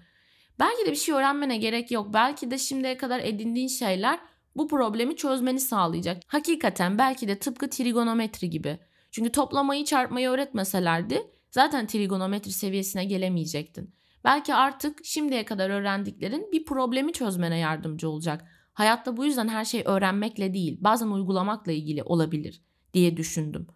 Belki 0.59 0.85
de 0.85 0.91
bir 0.91 0.95
şey 0.95 1.15
öğrenmene 1.15 1.57
gerek 1.57 1.91
yok. 1.91 2.13
Belki 2.13 2.51
de 2.51 2.57
şimdiye 2.57 2.97
kadar 2.97 3.19
edindiğin 3.19 3.67
şeyler 3.67 4.19
bu 4.55 4.67
problemi 4.67 5.15
çözmeni 5.15 5.59
sağlayacak. 5.59 6.23
Hakikaten 6.27 6.97
belki 6.97 7.27
de 7.27 7.39
tıpkı 7.39 7.69
trigonometri 7.69 8.49
gibi. 8.49 8.79
Çünkü 9.11 9.31
toplamayı 9.31 9.85
çarpmayı 9.85 10.29
öğretmeselerdi 10.29 11.23
zaten 11.51 11.87
trigonometri 11.87 12.51
seviyesine 12.51 13.05
gelemeyecektin. 13.05 13.93
Belki 14.23 14.53
artık 14.53 15.05
şimdiye 15.05 15.45
kadar 15.45 15.69
öğrendiklerin 15.69 16.51
bir 16.51 16.65
problemi 16.65 17.13
çözmene 17.13 17.57
yardımcı 17.57 18.09
olacak. 18.09 18.45
Hayatta 18.73 19.17
bu 19.17 19.25
yüzden 19.25 19.47
her 19.47 19.65
şey 19.65 19.83
öğrenmekle 19.85 20.53
değil, 20.53 20.77
bazen 20.81 21.07
uygulamakla 21.07 21.71
ilgili 21.71 22.03
olabilir 22.03 22.61
diye 22.93 23.17
düşündüm. 23.17 23.67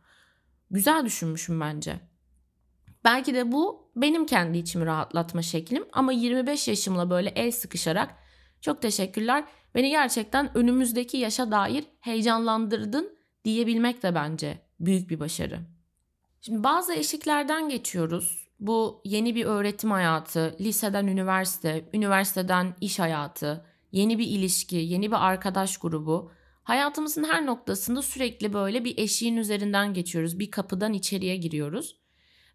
Güzel 0.75 1.05
düşünmüşüm 1.05 1.61
bence. 1.61 1.99
Belki 3.03 3.33
de 3.33 3.51
bu 3.51 3.91
benim 3.95 4.25
kendi 4.25 4.57
içimi 4.57 4.85
rahatlatma 4.85 5.41
şeklim 5.41 5.83
ama 5.91 6.11
25 6.11 6.67
yaşımla 6.67 7.09
böyle 7.09 7.29
el 7.29 7.51
sıkışarak 7.51 8.15
çok 8.61 8.81
teşekkürler. 8.81 9.43
Beni 9.75 9.89
gerçekten 9.89 10.57
önümüzdeki 10.57 11.17
yaşa 11.17 11.51
dair 11.51 11.83
heyecanlandırdın 11.99 13.17
diyebilmek 13.45 14.03
de 14.03 14.15
bence 14.15 14.61
büyük 14.79 15.09
bir 15.09 15.19
başarı. 15.19 15.59
Şimdi 16.41 16.63
bazı 16.63 16.93
eşiklerden 16.93 17.69
geçiyoruz. 17.69 18.47
Bu 18.59 19.01
yeni 19.05 19.35
bir 19.35 19.45
öğretim 19.45 19.91
hayatı, 19.91 20.55
liseden 20.59 21.07
üniversite, 21.07 21.89
üniversiteden 21.93 22.75
iş 22.81 22.99
hayatı, 22.99 23.65
yeni 23.91 24.19
bir 24.19 24.27
ilişki, 24.27 24.75
yeni 24.75 25.11
bir 25.11 25.25
arkadaş 25.25 25.77
grubu. 25.77 26.31
Hayatımızın 26.65 27.23
her 27.23 27.45
noktasında 27.45 28.01
sürekli 28.01 28.53
böyle 28.53 28.85
bir 28.85 28.97
eşiğin 28.97 29.37
üzerinden 29.37 29.93
geçiyoruz. 29.93 30.39
Bir 30.39 30.51
kapıdan 30.51 30.93
içeriye 30.93 31.35
giriyoruz. 31.37 31.97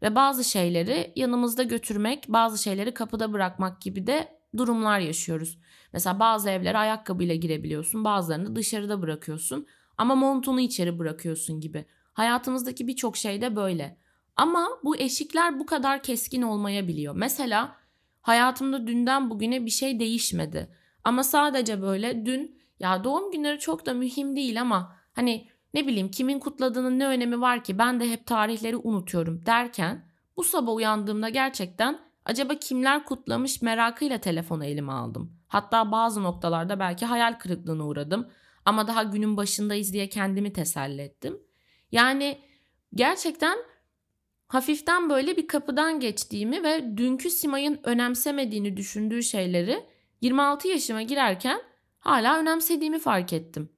Ve 0.02 0.14
bazı 0.14 0.45
şeyleri 0.45 1.12
yanımızda 1.17 1.62
götürmek, 1.62 2.25
bazı 2.29 2.62
şeyleri 2.62 2.95
kapıda 2.95 3.33
bırakmak 3.33 3.83
gibi 3.83 4.07
de 4.07 4.29
durumlar 4.57 4.99
yaşıyoruz. 4.99 5.59
Mesela 5.93 6.21
bazı 6.21 6.50
evlere 6.50 6.79
ayakkabıyla 6.79 7.35
girebiliyorsun, 7.35 8.05
bazılarını 8.05 8.57
dışarıda 8.57 9.02
bırakıyorsun 9.02 9.67
ama 9.99 10.14
montunu 10.14 10.61
içeri 10.61 10.99
bırakıyorsun 10.99 11.61
gibi. 11.61 11.85
Hayatımızdaki 12.12 12.87
birçok 12.87 13.17
şey 13.17 13.40
de 13.40 13.57
böyle. 13.57 13.99
Ama 14.37 14.69
bu 14.85 14.97
eşikler 14.97 15.59
bu 15.59 15.67
kadar 15.67 16.02
keskin 16.02 16.43
olmayabiliyor. 16.43 17.14
Mesela 17.17 17.76
hayatımda 18.21 18.87
dünden 18.87 19.31
bugüne 19.31 19.67
bir 19.67 19.71
şey 19.71 20.00
değişmedi. 20.00 20.71
Ama 21.05 21.25
sadece 21.25 21.83
böyle 21.83 22.26
dün 22.26 22.60
ya 22.81 23.05
doğum 23.05 23.31
günleri 23.31 23.59
çok 23.59 23.87
da 23.87 23.95
mühim 23.95 24.37
değil 24.37 24.61
ama 24.61 24.97
hani 25.13 25.49
ne 25.75 25.87
bileyim 25.87 26.11
kimin 26.11 26.39
kutladığının 26.39 26.99
ne 26.99 27.07
önemi 27.07 27.41
var 27.41 27.65
ki 27.65 27.79
ben 27.79 28.01
de 28.01 28.11
hep 28.11 28.27
tarihleri 28.27 28.77
unutuyorum 28.77 29.47
derken 29.47 30.05
bu 30.37 30.45
sabah 30.45 30.75
uyandığımda 30.75 31.29
gerçekten 31.29 31.99
acaba 32.25 32.55
kimler 32.55 33.05
kutlamış 33.05 33.63
merakıyla 33.63 34.19
telefonu 34.19 34.65
elime 34.65 34.93
aldım. 34.93 35.33
Hatta 35.49 35.93
bazı 35.93 36.23
noktalarda 36.23 36.81
belki 36.81 37.07
hayal 37.07 37.39
kırıklığına 37.39 37.87
uğradım 37.87 38.29
ama 38.65 38.87
daha 38.87 39.03
günün 39.03 39.37
başındayız 39.37 39.93
diye 39.93 40.09
kendimi 40.09 40.53
teselli 40.53 41.03
ettim. 41.03 41.41
Yani 41.93 42.41
gerçekten 42.95 43.59
hafiften 44.49 45.11
böyle 45.11 45.37
bir 45.37 45.47
kapıdan 45.47 46.01
geçtiğimi 46.01 46.63
ve 46.63 46.97
dünkü 46.97 47.31
Simay'ın 47.31 47.81
önemsemediğini 47.85 48.77
düşündüğü 48.77 49.23
şeyleri 49.23 49.87
26 50.21 50.69
yaşıma 50.69 51.03
girerken 51.03 51.61
hala 52.00 52.38
önemsediğimi 52.38 52.99
fark 52.99 53.33
ettim. 53.33 53.69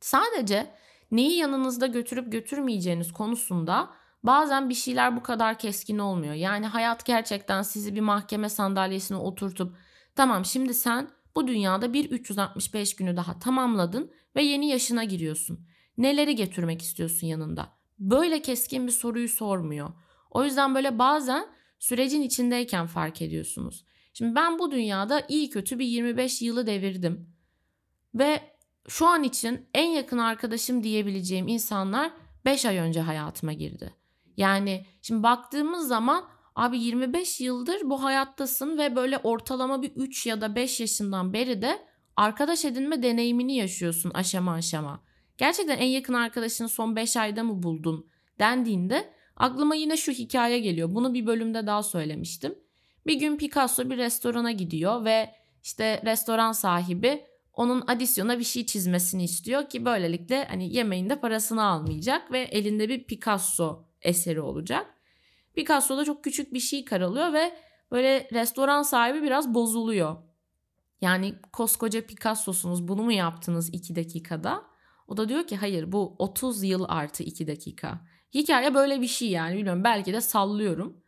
Sadece 0.00 0.74
neyi 1.10 1.36
yanınızda 1.36 1.86
götürüp 1.86 2.32
götürmeyeceğiniz 2.32 3.12
konusunda 3.12 3.90
bazen 4.22 4.68
bir 4.68 4.74
şeyler 4.74 5.16
bu 5.16 5.22
kadar 5.22 5.58
keskin 5.58 5.98
olmuyor. 5.98 6.34
Yani 6.34 6.66
hayat 6.66 7.04
gerçekten 7.04 7.62
sizi 7.62 7.94
bir 7.94 8.00
mahkeme 8.00 8.48
sandalyesine 8.48 9.16
oturtup 9.16 9.76
tamam 10.14 10.44
şimdi 10.44 10.74
sen 10.74 11.10
bu 11.36 11.48
dünyada 11.48 11.92
bir 11.92 12.10
365 12.10 12.96
günü 12.96 13.16
daha 13.16 13.38
tamamladın 13.38 14.12
ve 14.36 14.42
yeni 14.42 14.68
yaşına 14.68 15.04
giriyorsun. 15.04 15.66
Neleri 15.98 16.34
getirmek 16.34 16.82
istiyorsun 16.82 17.26
yanında? 17.26 17.68
Böyle 17.98 18.42
keskin 18.42 18.86
bir 18.86 18.92
soruyu 18.92 19.28
sormuyor. 19.28 19.92
O 20.30 20.44
yüzden 20.44 20.74
böyle 20.74 20.98
bazen 20.98 21.46
sürecin 21.78 22.22
içindeyken 22.22 22.86
fark 22.86 23.22
ediyorsunuz. 23.22 23.84
Şimdi 24.12 24.34
ben 24.34 24.58
bu 24.58 24.70
dünyada 24.70 25.22
iyi 25.28 25.50
kötü 25.50 25.78
bir 25.78 25.86
25 25.86 26.42
yılı 26.42 26.66
devirdim. 26.66 27.35
Ve 28.16 28.40
şu 28.88 29.06
an 29.06 29.22
için 29.22 29.68
en 29.74 29.88
yakın 29.88 30.18
arkadaşım 30.18 30.82
diyebileceğim 30.82 31.48
insanlar 31.48 32.12
5 32.44 32.64
ay 32.64 32.76
önce 32.76 33.00
hayatıma 33.00 33.52
girdi. 33.52 33.94
Yani 34.36 34.86
şimdi 35.02 35.22
baktığımız 35.22 35.88
zaman 35.88 36.24
abi 36.54 36.78
25 36.78 37.40
yıldır 37.40 37.80
bu 37.84 38.02
hayattasın 38.02 38.78
ve 38.78 38.96
böyle 38.96 39.18
ortalama 39.18 39.82
bir 39.82 39.90
3 39.96 40.26
ya 40.26 40.40
da 40.40 40.54
5 40.54 40.80
yaşından 40.80 41.32
beri 41.32 41.62
de 41.62 41.78
arkadaş 42.16 42.64
edinme 42.64 43.02
deneyimini 43.02 43.56
yaşıyorsun 43.56 44.10
aşama 44.10 44.52
aşama. 44.52 45.00
Gerçekten 45.38 45.78
en 45.78 45.86
yakın 45.86 46.14
arkadaşını 46.14 46.68
son 46.68 46.96
5 46.96 47.16
ayda 47.16 47.42
mı 47.42 47.62
buldun 47.62 48.06
dendiğinde 48.38 49.12
aklıma 49.36 49.74
yine 49.74 49.96
şu 49.96 50.12
hikaye 50.12 50.58
geliyor. 50.58 50.94
Bunu 50.94 51.14
bir 51.14 51.26
bölümde 51.26 51.66
daha 51.66 51.82
söylemiştim. 51.82 52.54
Bir 53.06 53.14
gün 53.14 53.36
Picasso 53.36 53.90
bir 53.90 53.96
restorana 53.96 54.52
gidiyor 54.52 55.04
ve 55.04 55.34
işte 55.62 56.02
restoran 56.04 56.52
sahibi 56.52 57.24
onun 57.56 57.84
adisyona 57.86 58.38
bir 58.38 58.44
şey 58.44 58.66
çizmesini 58.66 59.24
istiyor 59.24 59.68
ki 59.68 59.84
böylelikle 59.84 60.44
hani 60.44 60.74
yemeğinde 60.74 61.20
parasını 61.20 61.64
almayacak 61.64 62.32
ve 62.32 62.40
elinde 62.40 62.88
bir 62.88 63.04
Picasso 63.04 63.84
eseri 64.02 64.40
olacak. 64.40 64.86
Picasso 65.54 65.96
da 65.96 66.04
çok 66.04 66.24
küçük 66.24 66.54
bir 66.54 66.60
şey 66.60 66.84
karalıyor 66.84 67.32
ve 67.32 67.56
böyle 67.90 68.28
restoran 68.32 68.82
sahibi 68.82 69.22
biraz 69.22 69.54
bozuluyor. 69.54 70.16
Yani 71.00 71.34
koskoca 71.52 72.06
Picasso'sunuz 72.06 72.88
bunu 72.88 73.02
mu 73.02 73.12
yaptınız 73.12 73.74
iki 73.74 73.96
dakikada? 73.96 74.64
O 75.08 75.16
da 75.16 75.28
diyor 75.28 75.46
ki 75.46 75.56
hayır 75.56 75.92
bu 75.92 76.16
30 76.18 76.62
yıl 76.62 76.84
artı 76.88 77.22
2 77.22 77.46
dakika. 77.46 78.00
Hikaye 78.34 78.74
böyle 78.74 79.00
bir 79.00 79.06
şey 79.06 79.28
yani 79.28 79.56
bilmiyorum 79.56 79.84
belki 79.84 80.12
de 80.12 80.20
sallıyorum. 80.20 81.00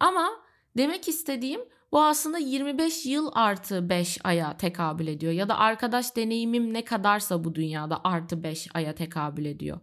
Ama 0.00 0.30
demek 0.76 1.08
istediğim 1.08 1.60
bu 1.92 2.02
aslında 2.02 2.38
25 2.38 3.06
yıl 3.06 3.30
artı 3.34 3.88
5 3.88 4.18
aya 4.24 4.56
tekabül 4.56 5.06
ediyor. 5.06 5.32
Ya 5.32 5.48
da 5.48 5.58
arkadaş 5.58 6.16
deneyimim 6.16 6.74
ne 6.74 6.84
kadarsa 6.84 7.44
bu 7.44 7.54
dünyada 7.54 8.00
artı 8.04 8.42
5 8.42 8.68
aya 8.74 8.94
tekabül 8.94 9.44
ediyor. 9.44 9.80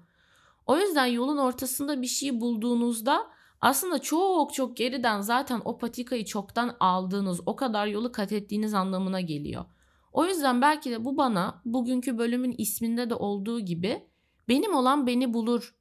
O 0.66 0.78
yüzden 0.78 1.06
yolun 1.06 1.38
ortasında 1.38 2.02
bir 2.02 2.08
şey 2.08 2.42
bulduğunuzda 2.42 3.28
aslında 3.62 4.00
çok 4.00 4.54
çok 4.54 4.78
geriden 4.78 5.22
zaten 5.22 5.62
o 5.66 5.78
patikayı 5.78 6.26
çoktan 6.26 6.76
aldığınız, 6.80 7.42
o 7.46 7.56
kadar 7.56 7.88
yolu 7.88 8.12
kat 8.12 8.32
ettiğiniz 8.32 8.74
anlamına 8.74 9.22
geliyor. 9.22 9.66
O 10.12 10.26
yüzden 10.26 10.62
belki 10.62 10.92
de 10.92 11.06
bu 11.06 11.18
bana 11.18 11.62
bugünkü 11.66 12.18
bölümün 12.18 12.56
isminde 12.58 13.10
de 13.10 13.16
olduğu 13.16 13.60
gibi 13.60 14.08
benim 14.48 14.76
olan 14.76 15.08
beni 15.08 15.34
bulur 15.34 15.76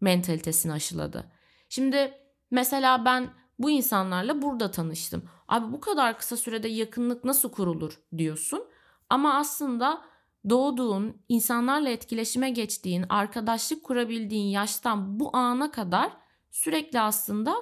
mentalitesini 0.00 0.72
aşıladı. 0.72 1.32
Şimdi 1.68 2.12
mesela 2.50 3.04
ben 3.04 3.30
bu 3.58 3.70
insanlarla 3.70 4.42
burada 4.42 4.70
tanıştım. 4.70 5.28
Abi 5.48 5.72
bu 5.72 5.80
kadar 5.80 6.18
kısa 6.18 6.36
sürede 6.36 6.68
yakınlık 6.68 7.24
nasıl 7.24 7.50
kurulur 7.50 8.00
diyorsun. 8.16 8.64
Ama 9.10 9.34
aslında 9.34 10.04
doğduğun, 10.50 11.16
insanlarla 11.28 11.88
etkileşime 11.88 12.50
geçtiğin, 12.50 13.04
arkadaşlık 13.08 13.84
kurabildiğin 13.84 14.50
yaştan 14.50 15.20
bu 15.20 15.36
ana 15.36 15.70
kadar 15.70 16.12
sürekli 16.50 17.00
aslında 17.00 17.54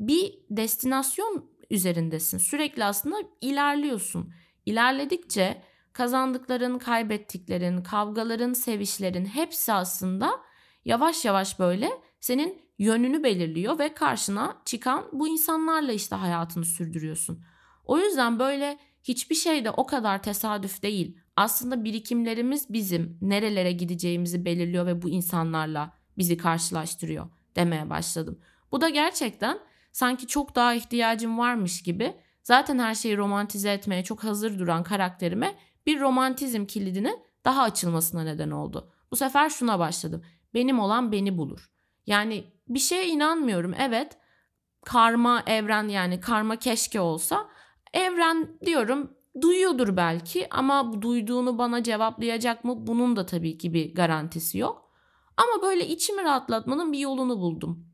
bir 0.00 0.38
destinasyon 0.50 1.50
üzerindesin. 1.70 2.38
Sürekli 2.38 2.84
aslında 2.84 3.16
ilerliyorsun. 3.40 4.32
İlerledikçe 4.66 5.62
kazandıkların, 5.92 6.78
kaybettiklerin, 6.78 7.82
kavgaların, 7.82 8.52
sevişlerin 8.52 9.24
hepsi 9.24 9.72
aslında 9.72 10.30
yavaş 10.84 11.24
yavaş 11.24 11.58
böyle 11.58 11.90
senin 12.20 12.63
yönünü 12.78 13.22
belirliyor 13.22 13.78
ve 13.78 13.94
karşına 13.94 14.56
çıkan 14.64 15.04
bu 15.12 15.28
insanlarla 15.28 15.92
işte 15.92 16.16
hayatını 16.16 16.64
sürdürüyorsun. 16.64 17.44
O 17.84 17.98
yüzden 17.98 18.38
böyle 18.38 18.78
hiçbir 19.02 19.34
şey 19.34 19.64
de 19.64 19.70
o 19.70 19.86
kadar 19.86 20.22
tesadüf 20.22 20.82
değil. 20.82 21.18
Aslında 21.36 21.84
birikimlerimiz 21.84 22.72
bizim 22.72 23.18
nerelere 23.22 23.72
gideceğimizi 23.72 24.44
belirliyor 24.44 24.86
ve 24.86 25.02
bu 25.02 25.08
insanlarla 25.08 25.92
bizi 26.18 26.36
karşılaştırıyor 26.36 27.28
demeye 27.56 27.90
başladım. 27.90 28.38
Bu 28.72 28.80
da 28.80 28.88
gerçekten 28.88 29.58
sanki 29.92 30.26
çok 30.26 30.54
daha 30.54 30.74
ihtiyacım 30.74 31.38
varmış 31.38 31.82
gibi 31.82 32.14
zaten 32.42 32.78
her 32.78 32.94
şeyi 32.94 33.16
romantize 33.16 33.72
etmeye 33.72 34.04
çok 34.04 34.24
hazır 34.24 34.58
duran 34.58 34.82
karakterime 34.82 35.54
bir 35.86 36.00
romantizm 36.00 36.66
kilidini 36.66 37.16
daha 37.44 37.62
açılmasına 37.62 38.24
neden 38.24 38.50
oldu. 38.50 38.92
Bu 39.10 39.16
sefer 39.16 39.50
şuna 39.50 39.78
başladım. 39.78 40.24
Benim 40.54 40.78
olan 40.78 41.12
beni 41.12 41.38
bulur. 41.38 41.70
Yani 42.06 42.44
bir 42.68 42.78
şeye 42.78 43.08
inanmıyorum. 43.08 43.74
Evet 43.78 44.18
karma 44.84 45.42
evren 45.46 45.88
yani 45.88 46.20
karma 46.20 46.56
keşke 46.56 47.00
olsa. 47.00 47.48
Evren 47.92 48.58
diyorum 48.66 49.16
duyuyordur 49.40 49.96
belki 49.96 50.48
ama 50.50 51.02
duyduğunu 51.02 51.58
bana 51.58 51.82
cevaplayacak 51.82 52.64
mı 52.64 52.86
bunun 52.86 53.16
da 53.16 53.26
tabii 53.26 53.58
ki 53.58 53.74
bir 53.74 53.94
garantisi 53.94 54.58
yok. 54.58 54.90
Ama 55.36 55.62
böyle 55.62 55.88
içimi 55.88 56.24
rahatlatmanın 56.24 56.92
bir 56.92 56.98
yolunu 56.98 57.38
buldum. 57.38 57.86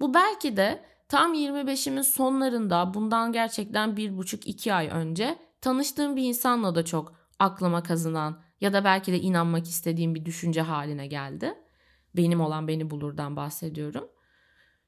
Bu 0.00 0.14
belki 0.14 0.56
de 0.56 0.84
tam 1.08 1.34
25'imin 1.34 2.02
sonlarında 2.02 2.94
bundan 2.94 3.32
gerçekten 3.32 3.96
bir 3.96 4.16
buçuk 4.16 4.46
iki 4.46 4.74
ay 4.74 4.88
önce 4.92 5.38
tanıştığım 5.60 6.16
bir 6.16 6.22
insanla 6.22 6.74
da 6.74 6.84
çok 6.84 7.14
aklıma 7.38 7.82
kazınan 7.82 8.42
ya 8.60 8.72
da 8.72 8.84
belki 8.84 9.12
de 9.12 9.20
inanmak 9.20 9.66
istediğim 9.66 10.14
bir 10.14 10.24
düşünce 10.24 10.62
haline 10.62 11.06
geldi. 11.06 11.54
Benim 12.16 12.40
olan 12.40 12.68
beni 12.68 12.90
bulurdan 12.90 13.36
bahsediyorum. 13.36 14.08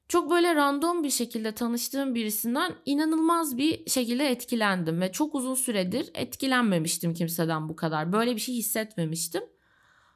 Çok 0.07 0.31
böyle 0.31 0.55
random 0.55 1.03
bir 1.03 1.09
şekilde 1.09 1.51
tanıştığım 1.51 2.15
birisinden 2.15 2.75
inanılmaz 2.85 3.57
bir 3.57 3.89
şekilde 3.89 4.29
etkilendim 4.29 5.01
ve 5.01 5.11
çok 5.11 5.35
uzun 5.35 5.55
süredir 5.55 6.11
etkilenmemiştim 6.13 7.13
kimseden 7.13 7.69
bu 7.69 7.75
kadar. 7.75 8.11
Böyle 8.13 8.35
bir 8.35 8.41
şey 8.41 8.55
hissetmemiştim. 8.55 9.43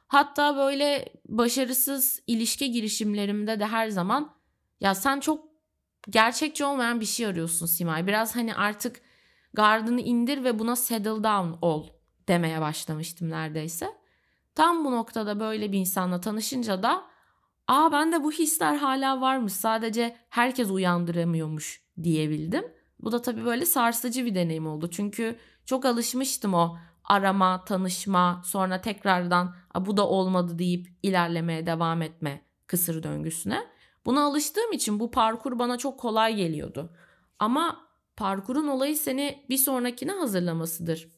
Hatta 0.06 0.56
böyle 0.56 1.08
başarısız 1.28 2.22
ilişki 2.26 2.70
girişimlerimde 2.70 3.60
de 3.60 3.66
her 3.66 3.88
zaman 3.88 4.32
ya 4.80 4.94
sen 4.94 5.20
çok 5.20 5.44
gerçekçi 6.10 6.64
olmayan 6.64 7.00
bir 7.00 7.06
şey 7.06 7.26
arıyorsun 7.26 7.66
Simay. 7.66 8.06
Biraz 8.06 8.36
hani 8.36 8.54
artık 8.54 9.00
gardını 9.54 10.00
indir 10.00 10.44
ve 10.44 10.58
buna 10.58 10.76
settle 10.76 11.24
down 11.24 11.58
ol 11.62 11.88
demeye 12.28 12.60
başlamıştım 12.60 13.30
neredeyse. 13.30 14.03
Tam 14.54 14.84
bu 14.84 14.92
noktada 14.92 15.40
böyle 15.40 15.72
bir 15.72 15.78
insanla 15.78 16.20
tanışınca 16.20 16.82
da 16.82 17.04
aa 17.68 17.92
ben 17.92 18.12
de 18.12 18.24
bu 18.24 18.32
hisler 18.32 18.76
hala 18.76 19.20
varmış 19.20 19.52
sadece 19.52 20.16
herkes 20.28 20.70
uyandıramıyormuş 20.70 21.82
diyebildim. 22.02 22.64
Bu 23.00 23.12
da 23.12 23.22
tabii 23.22 23.44
böyle 23.44 23.66
sarsıcı 23.66 24.24
bir 24.24 24.34
deneyim 24.34 24.66
oldu. 24.66 24.90
Çünkü 24.90 25.38
çok 25.66 25.84
alışmıştım 25.84 26.54
o 26.54 26.78
arama, 27.04 27.64
tanışma, 27.64 28.42
sonra 28.44 28.80
tekrardan 28.80 29.54
bu 29.80 29.96
da 29.96 30.08
olmadı 30.08 30.58
deyip 30.58 30.88
ilerlemeye 31.02 31.66
devam 31.66 32.02
etme 32.02 32.44
kısır 32.66 33.02
döngüsüne. 33.02 33.66
Buna 34.06 34.24
alıştığım 34.24 34.72
için 34.72 35.00
bu 35.00 35.10
parkur 35.10 35.58
bana 35.58 35.78
çok 35.78 36.00
kolay 36.00 36.36
geliyordu. 36.36 36.92
Ama 37.38 37.88
parkurun 38.16 38.68
olayı 38.68 38.96
seni 38.96 39.44
bir 39.48 39.56
sonrakine 39.56 40.12
hazırlamasıdır. 40.12 41.08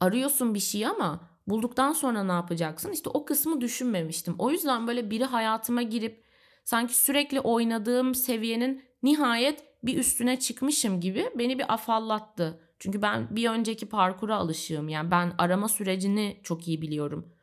Arıyorsun 0.00 0.54
bir 0.54 0.60
şey 0.60 0.86
ama 0.86 1.33
bulduktan 1.46 1.92
sonra 1.92 2.24
ne 2.24 2.32
yapacaksın? 2.32 2.92
İşte 2.92 3.10
o 3.10 3.24
kısmı 3.24 3.60
düşünmemiştim. 3.60 4.34
O 4.38 4.50
yüzden 4.50 4.86
böyle 4.86 5.10
biri 5.10 5.24
hayatıma 5.24 5.82
girip 5.82 6.24
sanki 6.64 6.96
sürekli 6.96 7.40
oynadığım 7.40 8.14
seviyenin 8.14 8.82
nihayet 9.02 9.64
bir 9.82 9.98
üstüne 9.98 10.38
çıkmışım 10.38 11.00
gibi 11.00 11.30
beni 11.38 11.58
bir 11.58 11.72
afallattı. 11.74 12.60
Çünkü 12.78 13.02
ben 13.02 13.36
bir 13.36 13.48
önceki 13.48 13.88
parkura 13.88 14.36
alışığım. 14.36 14.88
Yani 14.88 15.10
ben 15.10 15.32
arama 15.38 15.68
sürecini 15.68 16.40
çok 16.42 16.68
iyi 16.68 16.82
biliyorum. 16.82 17.34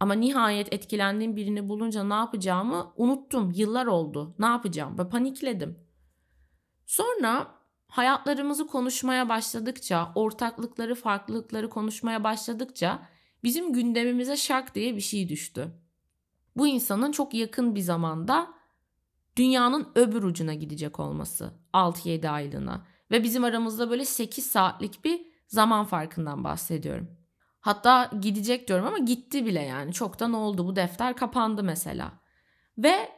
Ama 0.00 0.14
nihayet 0.14 0.72
etkilendiğim 0.72 1.36
birini 1.36 1.68
bulunca 1.68 2.04
ne 2.04 2.14
yapacağımı 2.14 2.92
unuttum. 2.96 3.52
Yıllar 3.54 3.86
oldu. 3.86 4.34
Ne 4.38 4.46
yapacağım? 4.46 4.98
Ben 4.98 5.08
panikledim. 5.08 5.78
Sonra 6.86 7.54
hayatlarımızı 7.88 8.66
konuşmaya 8.66 9.28
başladıkça, 9.28 10.12
ortaklıkları, 10.14 10.94
farklılıkları 10.94 11.70
konuşmaya 11.70 12.24
başladıkça 12.24 13.02
bizim 13.44 13.72
gündemimize 13.72 14.36
şak 14.36 14.74
diye 14.74 14.96
bir 14.96 15.00
şey 15.00 15.28
düştü. 15.28 15.68
Bu 16.56 16.66
insanın 16.66 17.12
çok 17.12 17.34
yakın 17.34 17.74
bir 17.74 17.80
zamanda 17.80 18.54
dünyanın 19.36 19.88
öbür 19.94 20.22
ucuna 20.22 20.54
gidecek 20.54 21.00
olması 21.00 21.52
6-7 21.74 22.28
aylığına 22.28 22.86
ve 23.10 23.22
bizim 23.22 23.44
aramızda 23.44 23.90
böyle 23.90 24.04
8 24.04 24.46
saatlik 24.46 25.04
bir 25.04 25.26
zaman 25.46 25.84
farkından 25.84 26.44
bahsediyorum. 26.44 27.10
Hatta 27.60 28.10
gidecek 28.20 28.68
diyorum 28.68 28.86
ama 28.86 28.98
gitti 28.98 29.46
bile 29.46 29.62
yani 29.62 29.92
çoktan 29.92 30.32
oldu 30.32 30.66
bu 30.66 30.76
defter 30.76 31.16
kapandı 31.16 31.62
mesela. 31.62 32.12
Ve 32.78 33.08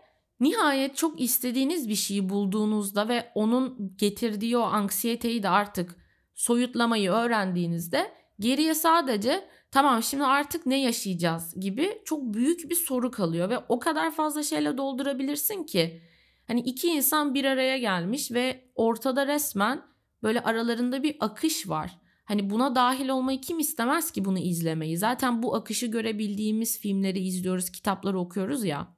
nihayet 0.41 0.97
çok 0.97 1.21
istediğiniz 1.21 1.89
bir 1.89 1.95
şeyi 1.95 2.29
bulduğunuzda 2.29 3.09
ve 3.09 3.33
onun 3.35 3.97
getirdiği 3.97 4.57
o 4.57 4.63
anksiyeteyi 4.63 5.43
de 5.43 5.49
artık 5.49 5.97
soyutlamayı 6.35 7.11
öğrendiğinizde 7.11 8.13
geriye 8.41 8.75
sadece 8.75 9.49
tamam 9.75 10.03
şimdi 10.03 10.25
artık 10.25 10.67
ne 10.67 10.81
yaşayacağız 10.81 11.61
gibi 11.61 12.03
çok 12.05 12.35
büyük 12.35 12.71
bir 12.71 12.75
soru 12.75 13.11
kalıyor 13.11 13.51
ve 13.51 13.59
o 13.69 13.79
kadar 13.79 14.11
fazla 14.11 14.43
şeyle 14.43 14.79
doldurabilirsin 14.79 15.65
ki 15.65 16.01
hani 16.47 16.61
iki 16.61 16.89
insan 16.89 17.35
bir 17.35 17.45
araya 17.45 17.79
gelmiş 17.79 18.33
ve 18.33 18.71
ortada 18.75 19.27
resmen 19.27 19.83
böyle 20.23 20.41
aralarında 20.41 21.03
bir 21.03 21.17
akış 21.21 21.69
var. 21.69 21.99
Hani 22.25 22.51
buna 22.51 22.75
dahil 22.75 23.09
olmayı 23.09 23.41
kim 23.41 23.59
istemez 23.59 24.11
ki 24.11 24.25
bunu 24.25 24.39
izlemeyi? 24.39 24.99
Zaten 24.99 25.43
bu 25.43 25.55
akışı 25.55 25.87
görebildiğimiz 25.87 26.79
filmleri 26.79 27.19
izliyoruz, 27.19 27.71
kitapları 27.71 28.19
okuyoruz 28.19 28.65
ya. 28.65 28.97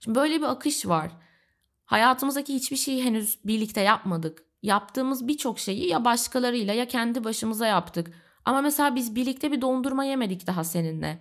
Şimdi 0.00 0.18
böyle 0.18 0.38
bir 0.38 0.50
akış 0.50 0.86
var. 0.86 1.12
Hayatımızdaki 1.84 2.54
hiçbir 2.54 2.76
şeyi 2.76 3.04
henüz 3.04 3.38
birlikte 3.44 3.80
yapmadık. 3.80 4.44
Yaptığımız 4.62 5.28
birçok 5.28 5.58
şeyi 5.58 5.88
ya 5.88 6.04
başkalarıyla 6.04 6.74
ya 6.74 6.88
kendi 6.88 7.24
başımıza 7.24 7.66
yaptık. 7.66 8.25
Ama 8.46 8.60
mesela 8.60 8.94
biz 8.94 9.14
birlikte 9.14 9.52
bir 9.52 9.60
dondurma 9.60 10.04
yemedik 10.04 10.46
daha 10.46 10.64
seninle. 10.64 11.18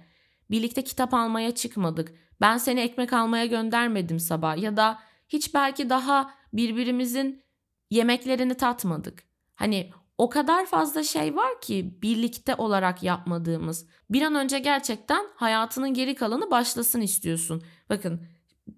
Birlikte 0.52 0.84
kitap 0.84 1.14
almaya 1.14 1.56
çıkmadık. 1.56 2.14
Ben 2.42 2.58
seni 2.58 2.80
ekmek 2.80 3.14
almaya 3.14 3.46
göndermedim 3.46 4.20
sabah 4.20 4.58
ya 4.58 4.78
da 4.78 5.00
hiç 5.30 5.54
belki 5.54 5.90
daha 5.90 6.34
birbirimizin 6.54 7.44
yemeklerini 7.90 8.54
tatmadık. 8.54 9.24
Hani 9.56 9.92
o 10.18 10.30
kadar 10.30 10.66
fazla 10.66 11.04
şey 11.04 11.36
var 11.36 11.62
ki 11.62 12.00
birlikte 12.02 12.56
olarak 12.56 13.04
yapmadığımız. 13.04 13.88
Bir 14.10 14.22
an 14.22 14.36
önce 14.36 14.60
gerçekten 14.60 15.26
hayatının 15.36 15.94
geri 15.94 16.16
kalanı 16.16 16.52
başlasın 16.52 17.02
istiyorsun. 17.02 17.64
Bakın 17.90 18.28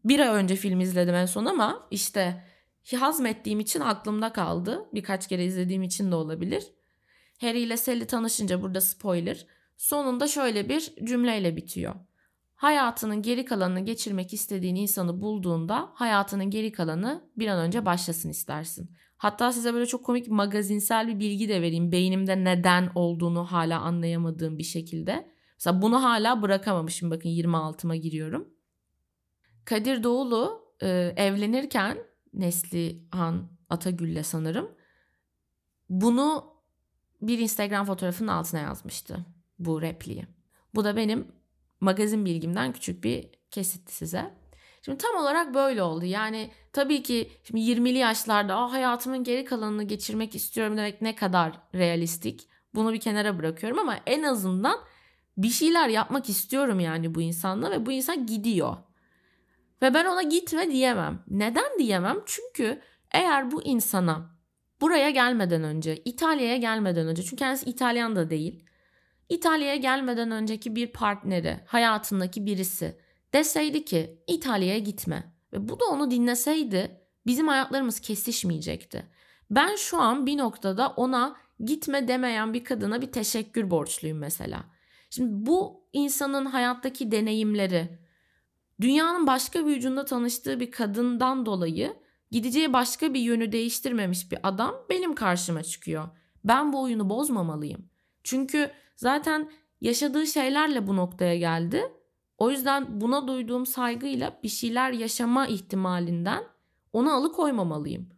bir 0.05 0.19
ay 0.19 0.27
önce 0.27 0.55
film 0.55 0.79
izledim 0.79 1.15
en 1.15 1.25
son 1.25 1.45
ama 1.45 1.87
işte 1.91 2.43
hazmettiğim 2.95 3.59
için 3.59 3.79
aklımda 3.79 4.33
kaldı. 4.33 4.85
Birkaç 4.93 5.27
kere 5.27 5.45
izlediğim 5.45 5.83
için 5.83 6.11
de 6.11 6.15
olabilir. 6.15 6.76
Harry 7.37 7.59
ile 7.59 7.77
Sally 7.77 8.07
tanışınca 8.07 8.61
burada 8.61 8.81
spoiler. 8.81 9.45
Sonunda 9.77 10.27
şöyle 10.27 10.69
bir 10.69 10.93
cümleyle 11.03 11.55
bitiyor. 11.55 11.95
hayatının 12.55 13.21
geri 13.21 13.45
kalanını 13.45 13.79
geçirmek 13.79 14.33
istediğin 14.33 14.75
insanı 14.75 15.21
bulduğunda 15.21 15.89
hayatının 15.93 16.49
geri 16.49 16.71
kalanı 16.71 17.29
bir 17.37 17.47
an 17.47 17.59
önce 17.59 17.85
başlasın 17.85 18.29
istersin. 18.29 18.91
Hatta 19.17 19.51
size 19.51 19.73
böyle 19.73 19.85
çok 19.85 20.05
komik 20.05 20.27
magazinsel 20.27 21.07
bir 21.07 21.19
bilgi 21.19 21.49
de 21.49 21.61
vereyim. 21.61 21.91
Beynimde 21.91 22.43
neden 22.43 22.91
olduğunu 22.95 23.43
hala 23.43 23.79
anlayamadığım 23.79 24.57
bir 24.57 24.63
şekilde. 24.63 25.31
Mesela 25.59 25.81
bunu 25.81 26.03
hala 26.03 26.41
bırakamamışım. 26.41 27.11
Bakın 27.11 27.29
26'ma 27.29 27.95
giriyorum. 27.95 28.49
Kadir 29.65 30.03
Doğulu 30.03 30.61
e, 30.81 30.87
evlenirken 31.17 31.97
Neslihan 32.33 33.51
Atagül'le 33.69 34.23
sanırım 34.23 34.71
bunu 35.89 36.56
bir 37.21 37.39
Instagram 37.39 37.85
fotoğrafının 37.85 38.27
altına 38.27 38.59
yazmıştı 38.59 39.25
bu 39.59 39.81
repliği. 39.81 40.27
Bu 40.75 40.83
da 40.83 40.95
benim 40.95 41.27
magazin 41.81 42.25
bilgimden 42.25 42.73
küçük 42.73 43.03
bir 43.03 43.29
kesitti 43.51 43.95
size. 43.95 44.33
Şimdi 44.81 44.97
tam 44.97 45.15
olarak 45.15 45.53
böyle 45.53 45.83
oldu. 45.83 46.05
Yani 46.05 46.51
tabii 46.73 47.03
ki 47.03 47.31
şimdi 47.43 47.61
20'li 47.61 47.97
yaşlarda 47.97 48.55
ah, 48.55 48.73
hayatımın 48.73 49.23
geri 49.23 49.45
kalanını 49.45 49.83
geçirmek 49.83 50.35
istiyorum 50.35 50.77
demek 50.77 51.01
ne 51.01 51.15
kadar 51.15 51.59
realistik. 51.75 52.47
Bunu 52.75 52.93
bir 52.93 52.99
kenara 52.99 53.39
bırakıyorum 53.39 53.79
ama 53.79 53.99
en 54.05 54.23
azından 54.23 54.79
bir 55.37 55.49
şeyler 55.49 55.89
yapmak 55.89 56.29
istiyorum 56.29 56.79
yani 56.79 57.15
bu 57.15 57.21
insanla 57.21 57.71
ve 57.71 57.85
bu 57.85 57.91
insan 57.91 58.25
gidiyor. 58.25 58.77
Ve 59.81 59.93
ben 59.93 60.05
ona 60.05 60.23
gitme 60.23 60.71
diyemem. 60.71 61.23
Neden 61.27 61.79
diyemem? 61.79 62.17
Çünkü 62.25 62.81
eğer 63.11 63.51
bu 63.51 63.63
insana 63.63 64.36
buraya 64.81 65.09
gelmeden 65.09 65.63
önce, 65.63 65.97
İtalya'ya 65.97 66.57
gelmeden 66.57 67.07
önce 67.07 67.23
çünkü 67.23 67.35
kendisi 67.35 67.69
İtalyan 67.69 68.15
da 68.15 68.29
değil. 68.29 68.63
İtalya'ya 69.29 69.75
gelmeden 69.75 70.31
önceki 70.31 70.75
bir 70.75 70.87
partneri, 70.87 71.59
hayatındaki 71.65 72.45
birisi 72.45 72.97
deseydi 73.33 73.85
ki 73.85 74.21
İtalya'ya 74.27 74.79
gitme 74.79 75.33
ve 75.53 75.69
bu 75.69 75.79
da 75.79 75.85
onu 75.85 76.11
dinleseydi 76.11 77.01
bizim 77.25 77.47
hayatlarımız 77.47 77.99
kesişmeyecekti. 77.99 79.05
Ben 79.51 79.75
şu 79.75 79.97
an 79.97 80.25
bir 80.25 80.37
noktada 80.37 80.87
ona 80.89 81.35
gitme 81.59 82.07
demeyen 82.07 82.53
bir 82.53 82.63
kadına 82.63 83.01
bir 83.01 83.11
teşekkür 83.11 83.69
borçluyum 83.71 84.17
mesela. 84.17 84.63
Şimdi 85.09 85.45
bu 85.45 85.87
insanın 85.93 86.45
hayattaki 86.45 87.11
deneyimleri, 87.11 87.99
dünyanın 88.81 89.27
başka 89.27 89.67
bir 89.67 89.77
ucunda 89.77 90.05
tanıştığı 90.05 90.59
bir 90.59 90.71
kadından 90.71 91.45
dolayı 91.45 91.93
gideceği 92.31 92.73
başka 92.73 93.13
bir 93.13 93.19
yönü 93.19 93.51
değiştirmemiş 93.51 94.31
bir 94.31 94.39
adam 94.43 94.75
benim 94.89 95.15
karşıma 95.15 95.63
çıkıyor. 95.63 96.07
Ben 96.43 96.73
bu 96.73 96.81
oyunu 96.81 97.09
bozmamalıyım. 97.09 97.89
Çünkü 98.23 98.71
zaten 98.95 99.51
yaşadığı 99.81 100.27
şeylerle 100.27 100.87
bu 100.87 100.95
noktaya 100.95 101.37
geldi 101.37 101.83
o 102.37 102.51
yüzden 102.51 103.01
buna 103.01 103.27
duyduğum 103.27 103.65
saygıyla 103.65 104.39
bir 104.43 104.49
şeyler 104.49 104.91
yaşama 104.91 105.47
ihtimalinden 105.47 106.43
onu 106.93 107.13
alıkoymamalıyım. 107.13 108.09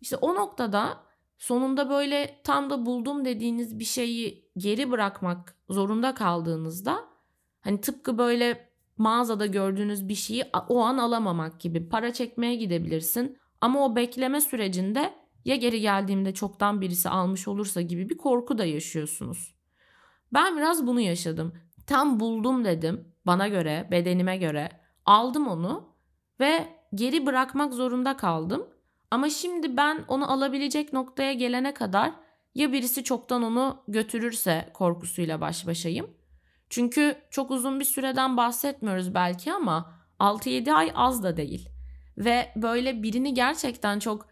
İşte 0.00 0.16
o 0.16 0.34
noktada 0.34 0.98
sonunda 1.38 1.90
böyle 1.90 2.40
tam 2.44 2.70
da 2.70 2.86
buldum 2.86 3.24
dediğiniz 3.24 3.78
bir 3.78 3.84
şeyi 3.84 4.50
geri 4.56 4.90
bırakmak 4.90 5.56
zorunda 5.68 6.14
kaldığınızda 6.14 7.04
hani 7.60 7.80
tıpkı 7.80 8.18
böyle 8.18 8.70
mağazada 8.96 9.46
gördüğünüz 9.46 10.08
bir 10.08 10.14
şeyi 10.14 10.44
o 10.68 10.80
an 10.80 10.98
alamamak 10.98 11.60
gibi 11.60 11.88
para 11.88 12.12
çekmeye 12.12 12.54
gidebilirsin 12.54 13.38
ama 13.60 13.84
o 13.84 13.96
bekleme 13.96 14.40
sürecinde 14.40 15.14
ya 15.44 15.56
geri 15.56 15.80
geldiğimde 15.80 16.34
çoktan 16.34 16.80
birisi 16.80 17.08
almış 17.08 17.48
olursa 17.48 17.80
gibi 17.80 18.08
bir 18.08 18.16
korku 18.16 18.58
da 18.58 18.64
yaşıyorsunuz. 18.64 19.54
Ben 20.32 20.56
biraz 20.56 20.86
bunu 20.86 21.00
yaşadım. 21.00 21.52
Tam 21.86 22.20
buldum 22.20 22.64
dedim 22.64 23.14
bana 23.26 23.48
göre, 23.48 23.88
bedenime 23.90 24.36
göre 24.36 24.68
aldım 25.06 25.48
onu 25.48 25.94
ve 26.40 26.68
geri 26.94 27.26
bırakmak 27.26 27.72
zorunda 27.74 28.16
kaldım. 28.16 28.66
Ama 29.10 29.30
şimdi 29.30 29.76
ben 29.76 30.04
onu 30.08 30.32
alabilecek 30.32 30.92
noktaya 30.92 31.32
gelene 31.32 31.74
kadar 31.74 32.12
ya 32.54 32.72
birisi 32.72 33.04
çoktan 33.04 33.42
onu 33.42 33.82
götürürse 33.88 34.70
korkusuyla 34.74 35.40
baş 35.40 35.66
başayım. 35.66 36.10
Çünkü 36.70 37.16
çok 37.30 37.50
uzun 37.50 37.80
bir 37.80 37.84
süreden 37.84 38.36
bahsetmiyoruz 38.36 39.14
belki 39.14 39.52
ama 39.52 39.92
6-7 40.20 40.72
ay 40.72 40.92
az 40.94 41.22
da 41.22 41.36
değil. 41.36 41.68
Ve 42.20 42.52
böyle 42.56 43.02
birini 43.02 43.34
gerçekten 43.34 43.98
çok 43.98 44.28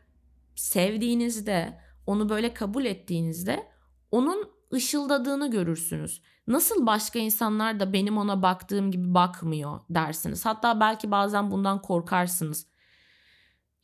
sevdiğinizde, 0.55 1.79
onu 2.07 2.29
böyle 2.29 2.55
kabul 2.55 2.85
ettiğinizde 2.85 3.67
onun 4.11 4.51
ışıldadığını 4.75 5.51
görürsünüz. 5.51 6.23
Nasıl 6.47 6.87
başka 6.87 7.19
insanlar 7.19 7.81
da 7.81 7.93
benim 7.93 8.19
ona 8.19 8.43
baktığım 8.43 8.91
gibi 8.91 9.15
bakmıyor 9.15 9.81
dersiniz. 9.91 10.47
Hatta 10.47 10.81
belki 10.81 11.11
bazen 11.11 11.51
bundan 11.51 11.83
korkarsınız. 11.83 12.67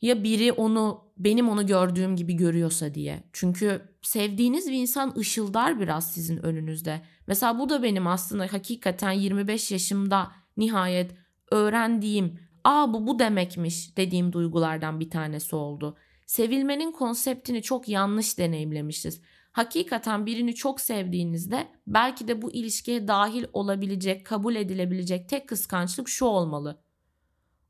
Ya 0.01 0.23
biri 0.23 0.51
onu 0.51 1.05
benim 1.17 1.49
onu 1.49 1.67
gördüğüm 1.67 2.15
gibi 2.15 2.33
görüyorsa 2.33 2.93
diye. 2.93 3.23
Çünkü 3.33 3.81
sevdiğiniz 4.01 4.67
bir 4.67 4.77
insan 4.77 5.15
ışıldar 5.17 5.79
biraz 5.79 6.11
sizin 6.11 6.37
önünüzde. 6.37 7.01
Mesela 7.27 7.59
bu 7.59 7.69
da 7.69 7.83
benim 7.83 8.07
aslında 8.07 8.43
hakikaten 8.51 9.11
25 9.11 9.71
yaşımda 9.71 10.31
nihayet 10.57 11.15
öğrendiğim, 11.51 12.39
"Aa 12.65 12.93
bu 12.93 13.07
bu 13.07 13.19
demekmiş." 13.19 13.97
dediğim 13.97 14.33
duygulardan 14.33 14.99
bir 14.99 15.09
tanesi 15.09 15.55
oldu. 15.55 15.97
Sevilmenin 16.25 16.91
konseptini 16.91 17.61
çok 17.61 17.89
yanlış 17.89 18.37
deneyimlemişiz 18.39 19.21
hakikaten 19.55 20.25
birini 20.25 20.55
çok 20.55 20.81
sevdiğinizde 20.81 21.67
belki 21.87 22.27
de 22.27 22.41
bu 22.41 22.51
ilişkiye 22.51 23.07
dahil 23.07 23.45
olabilecek, 23.53 24.25
kabul 24.25 24.55
edilebilecek 24.55 25.29
tek 25.29 25.49
kıskançlık 25.49 26.09
şu 26.09 26.25
olmalı. 26.25 26.81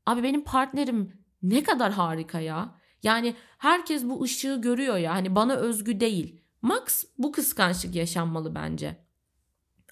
Abi 0.06 0.22
benim 0.22 0.44
partnerim 0.44 1.12
ne 1.42 1.62
kadar 1.62 1.92
harika 1.92 2.40
ya. 2.40 2.74
Yani 3.02 3.34
herkes 3.58 4.04
bu 4.04 4.22
ışığı 4.22 4.60
görüyor 4.60 4.96
ya. 4.96 5.14
Hani 5.14 5.34
bana 5.34 5.54
özgü 5.54 6.00
değil. 6.00 6.42
Max 6.62 7.04
bu 7.18 7.32
kıskançlık 7.32 7.94
yaşanmalı 7.94 8.54
bence. 8.54 8.96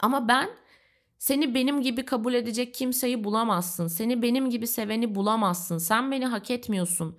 Ama 0.00 0.28
ben 0.28 0.50
seni 1.24 1.54
benim 1.54 1.82
gibi 1.82 2.04
kabul 2.04 2.34
edecek 2.34 2.74
kimseyi 2.74 3.24
bulamazsın. 3.24 3.86
Seni 3.86 4.22
benim 4.22 4.50
gibi 4.50 4.66
seveni 4.66 5.14
bulamazsın. 5.14 5.78
Sen 5.78 6.10
beni 6.10 6.26
hak 6.26 6.50
etmiyorsun. 6.50 7.18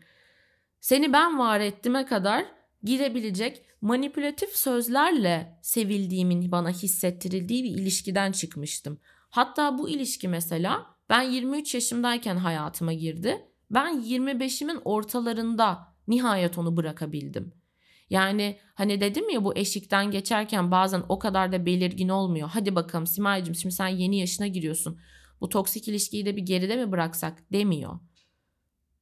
Seni 0.79 1.13
ben 1.13 1.39
var 1.39 1.59
ettiğime 1.59 2.05
kadar 2.05 2.45
gidebilecek 2.83 3.65
manipülatif 3.81 4.49
sözlerle 4.49 5.59
sevildiğimin 5.61 6.51
bana 6.51 6.69
hissettirildiği 6.69 7.63
bir 7.63 7.69
ilişkiden 7.69 8.31
çıkmıştım. 8.31 8.99
Hatta 9.29 9.77
bu 9.77 9.89
ilişki 9.89 10.27
mesela 10.27 10.85
ben 11.09 11.21
23 11.21 11.75
yaşımdayken 11.75 12.37
hayatıma 12.37 12.93
girdi. 12.93 13.47
Ben 13.71 14.01
25'imin 14.01 14.81
ortalarında 14.85 15.95
nihayet 16.07 16.57
onu 16.57 16.77
bırakabildim. 16.77 17.53
Yani 18.09 18.59
hani 18.75 19.01
dedim 19.01 19.29
ya 19.29 19.43
bu 19.43 19.57
eşikten 19.57 20.11
geçerken 20.11 20.71
bazen 20.71 21.03
o 21.09 21.19
kadar 21.19 21.51
da 21.51 21.65
belirgin 21.65 22.09
olmuyor. 22.09 22.49
Hadi 22.53 22.75
bakalım 22.75 23.07
Simay'cığım 23.07 23.55
şimdi 23.55 23.75
sen 23.75 23.87
yeni 23.87 24.19
yaşına 24.19 24.47
giriyorsun. 24.47 24.99
Bu 25.41 25.49
toksik 25.49 25.87
ilişkiyi 25.87 26.25
de 26.25 26.35
bir 26.35 26.41
geride 26.41 26.75
mi 26.75 26.91
bıraksak 26.91 27.51
demiyor. 27.51 27.99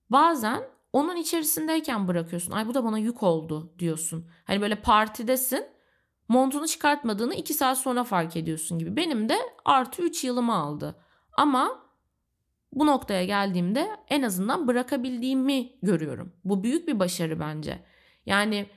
Bazen 0.09 0.63
onun 0.93 1.15
içerisindeyken 1.15 2.07
bırakıyorsun. 2.07 2.51
Ay 2.51 2.67
bu 2.67 2.73
da 2.73 2.83
bana 2.83 2.97
yük 2.97 3.23
oldu 3.23 3.73
diyorsun. 3.79 4.29
Hani 4.43 4.61
böyle 4.61 4.75
partidesin. 4.81 5.65
Montunu 6.27 6.67
çıkartmadığını 6.67 7.35
iki 7.35 7.53
saat 7.53 7.77
sonra 7.77 8.03
fark 8.03 8.35
ediyorsun 8.37 8.79
gibi. 8.79 8.95
Benim 8.95 9.29
de 9.29 9.37
artı 9.65 10.01
üç 10.01 10.23
yılımı 10.23 10.53
aldı. 10.53 10.95
Ama 11.37 11.83
bu 12.73 12.87
noktaya 12.87 13.25
geldiğimde 13.25 13.87
en 14.09 14.21
azından 14.21 14.67
bırakabildiğimi 14.67 15.71
görüyorum. 15.81 16.33
Bu 16.43 16.63
büyük 16.63 16.87
bir 16.87 16.99
başarı 16.99 17.39
bence. 17.39 17.85
Yani 18.25 18.69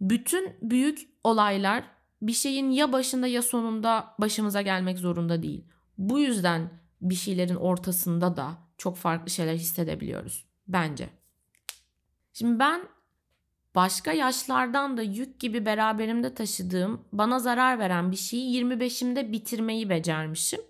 bütün 0.00 0.56
büyük 0.62 0.98
olaylar 1.24 1.84
bir 2.22 2.32
şeyin 2.32 2.70
ya 2.70 2.92
başında 2.92 3.26
ya 3.26 3.42
sonunda 3.42 4.14
başımıza 4.18 4.62
gelmek 4.62 4.98
zorunda 4.98 5.42
değil. 5.42 5.64
Bu 5.98 6.18
yüzden 6.18 6.70
bir 7.00 7.14
şeylerin 7.14 7.54
ortasında 7.54 8.36
da 8.36 8.58
çok 8.78 8.96
farklı 8.96 9.30
şeyler 9.30 9.54
hissedebiliyoruz 9.54 10.46
bence. 10.68 11.08
Şimdi 12.32 12.58
ben 12.58 12.88
başka 13.74 14.12
yaşlardan 14.12 14.96
da 14.96 15.02
yük 15.02 15.40
gibi 15.40 15.66
beraberimde 15.66 16.34
taşıdığım, 16.34 17.04
bana 17.12 17.38
zarar 17.38 17.78
veren 17.78 18.10
bir 18.10 18.16
şeyi 18.16 18.62
25'imde 18.62 19.32
bitirmeyi 19.32 19.90
becermişim. 19.90 20.60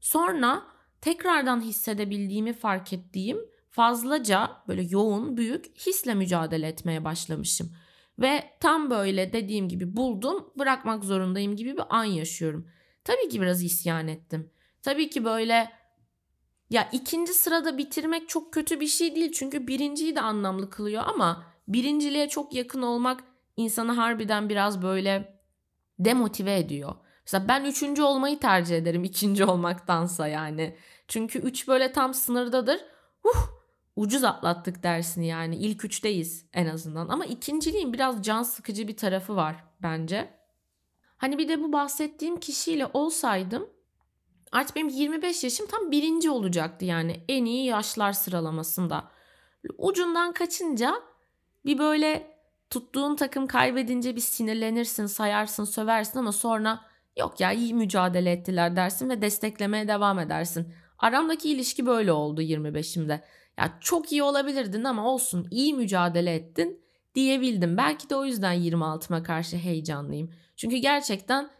Sonra 0.00 0.62
tekrardan 1.00 1.60
hissedebildiğimi 1.60 2.52
fark 2.52 2.92
ettiğim 2.92 3.38
fazlaca 3.70 4.50
böyle 4.68 4.82
yoğun, 4.82 5.36
büyük 5.36 5.78
hisle 5.78 6.14
mücadele 6.14 6.68
etmeye 6.68 7.04
başlamışım. 7.04 7.72
Ve 8.18 8.44
tam 8.60 8.90
böyle 8.90 9.32
dediğim 9.32 9.68
gibi 9.68 9.96
buldum, 9.96 10.50
bırakmak 10.58 11.04
zorundayım 11.04 11.56
gibi 11.56 11.74
bir 11.76 11.84
an 11.90 12.04
yaşıyorum. 12.04 12.70
Tabii 13.04 13.28
ki 13.28 13.40
biraz 13.40 13.62
isyan 13.62 14.08
ettim. 14.08 14.50
Tabii 14.82 15.10
ki 15.10 15.24
böyle 15.24 15.70
ya 16.70 16.88
ikinci 16.92 17.34
sırada 17.34 17.78
bitirmek 17.78 18.28
çok 18.28 18.52
kötü 18.52 18.80
bir 18.80 18.86
şey 18.86 19.16
değil 19.16 19.32
çünkü 19.32 19.66
birinciyi 19.66 20.16
de 20.16 20.20
anlamlı 20.20 20.70
kılıyor 20.70 21.02
ama 21.06 21.44
birinciliğe 21.68 22.28
çok 22.28 22.54
yakın 22.54 22.82
olmak 22.82 23.24
insanı 23.56 23.92
harbiden 23.92 24.48
biraz 24.48 24.82
böyle 24.82 25.40
demotive 25.98 26.58
ediyor. 26.58 26.94
Mesela 27.26 27.48
ben 27.48 27.64
üçüncü 27.64 28.02
olmayı 28.02 28.40
tercih 28.40 28.76
ederim 28.76 29.04
ikinci 29.04 29.44
olmaktansa 29.44 30.28
yani. 30.28 30.76
Çünkü 31.08 31.38
üç 31.38 31.68
böyle 31.68 31.92
tam 31.92 32.14
sınırdadır. 32.14 32.80
Uh, 33.24 33.57
ucuz 33.98 34.24
atlattık 34.24 34.82
dersini 34.82 35.26
yani. 35.26 35.56
İlk 35.56 35.84
üçteyiz 35.84 36.44
en 36.52 36.66
azından. 36.66 37.08
Ama 37.08 37.24
ikinciliğin 37.24 37.92
biraz 37.92 38.22
can 38.22 38.42
sıkıcı 38.42 38.88
bir 38.88 38.96
tarafı 38.96 39.36
var 39.36 39.64
bence. 39.82 40.30
Hani 41.16 41.38
bir 41.38 41.48
de 41.48 41.62
bu 41.62 41.72
bahsettiğim 41.72 42.40
kişiyle 42.40 42.86
olsaydım 42.92 43.70
artık 44.52 44.76
benim 44.76 44.88
25 44.88 45.44
yaşım 45.44 45.66
tam 45.66 45.90
birinci 45.90 46.30
olacaktı 46.30 46.84
yani 46.84 47.24
en 47.28 47.44
iyi 47.44 47.66
yaşlar 47.66 48.12
sıralamasında. 48.12 49.10
Ucundan 49.78 50.32
kaçınca 50.32 50.94
bir 51.64 51.78
böyle 51.78 52.38
tuttuğun 52.70 53.16
takım 53.16 53.46
kaybedince 53.46 54.16
bir 54.16 54.20
sinirlenirsin, 54.20 55.06
sayarsın, 55.06 55.64
söversin 55.64 56.18
ama 56.18 56.32
sonra 56.32 56.80
yok 57.16 57.40
ya 57.40 57.52
iyi 57.52 57.74
mücadele 57.74 58.32
ettiler 58.32 58.76
dersin 58.76 59.08
ve 59.10 59.22
desteklemeye 59.22 59.88
devam 59.88 60.18
edersin. 60.18 60.74
Aramdaki 60.98 61.50
ilişki 61.50 61.86
böyle 61.86 62.12
oldu 62.12 62.42
25'imde. 62.42 63.20
Ya 63.58 63.78
çok 63.80 64.12
iyi 64.12 64.22
olabilirdin 64.22 64.84
ama 64.84 65.10
olsun 65.10 65.48
iyi 65.50 65.74
mücadele 65.74 66.34
ettin 66.34 66.80
diyebildim. 67.14 67.76
Belki 67.76 68.10
de 68.10 68.16
o 68.16 68.24
yüzden 68.24 68.54
26'ma 68.54 69.22
karşı 69.22 69.56
heyecanlıyım. 69.56 70.30
Çünkü 70.56 70.76
gerçekten 70.76 71.50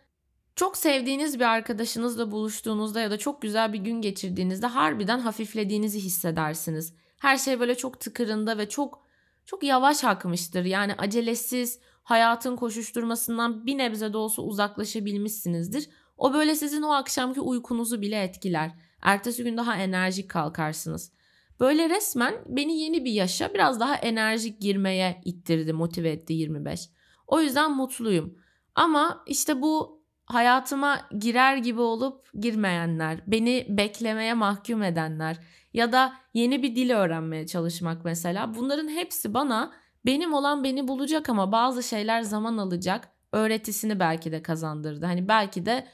çok 0.56 0.76
sevdiğiniz 0.76 1.40
bir 1.40 1.44
arkadaşınızla 1.44 2.30
buluştuğunuzda 2.30 3.00
ya 3.00 3.10
da 3.10 3.18
çok 3.18 3.42
güzel 3.42 3.72
bir 3.72 3.78
gün 3.78 4.00
geçirdiğinizde 4.00 4.66
harbiden 4.66 5.18
hafiflediğinizi 5.18 6.00
hissedersiniz. 6.00 6.94
Her 7.18 7.36
şey 7.38 7.60
böyle 7.60 7.74
çok 7.74 8.00
tıkırında 8.00 8.58
ve 8.58 8.68
çok 8.68 9.02
çok 9.46 9.62
yavaş 9.62 10.04
akmıştır. 10.04 10.64
Yani 10.64 10.94
acelesiz, 10.98 11.80
hayatın 12.02 12.56
koşuşturmasından 12.56 13.66
bir 13.66 13.78
nebze 13.78 14.12
de 14.12 14.16
olsa 14.16 14.42
uzaklaşabilmişsinizdir. 14.42 15.88
O 16.16 16.34
böyle 16.34 16.54
sizin 16.54 16.82
o 16.82 16.90
akşamki 16.90 17.40
uykunuzu 17.40 18.00
bile 18.00 18.22
etkiler. 18.22 18.70
Ertesi 19.02 19.44
gün 19.44 19.56
daha 19.56 19.76
enerjik 19.76 20.30
kalkarsınız. 20.30 21.12
Böyle 21.60 21.88
resmen 21.88 22.34
beni 22.46 22.80
yeni 22.80 23.04
bir 23.04 23.12
yaşa 23.12 23.54
biraz 23.54 23.80
daha 23.80 23.94
enerjik 23.94 24.60
girmeye 24.60 25.20
ittirdi, 25.24 25.72
motive 25.72 26.10
etti 26.10 26.32
25. 26.32 26.90
O 27.26 27.40
yüzden 27.40 27.76
mutluyum. 27.76 28.38
Ama 28.74 29.24
işte 29.26 29.62
bu 29.62 30.02
hayatıma 30.24 31.08
girer 31.18 31.56
gibi 31.56 31.80
olup 31.80 32.30
girmeyenler, 32.40 33.20
beni 33.26 33.66
beklemeye 33.68 34.34
mahkum 34.34 34.82
edenler 34.82 35.36
ya 35.74 35.92
da 35.92 36.14
yeni 36.34 36.62
bir 36.62 36.76
dil 36.76 36.90
öğrenmeye 36.90 37.46
çalışmak 37.46 38.04
mesela 38.04 38.54
bunların 38.54 38.88
hepsi 38.88 39.34
bana 39.34 39.72
benim 40.06 40.34
olan 40.34 40.64
beni 40.64 40.88
bulacak 40.88 41.28
ama 41.28 41.52
bazı 41.52 41.82
şeyler 41.82 42.22
zaman 42.22 42.58
alacak 42.58 43.08
öğretisini 43.32 44.00
belki 44.00 44.32
de 44.32 44.42
kazandırdı. 44.42 45.06
Hani 45.06 45.28
belki 45.28 45.66
de 45.66 45.86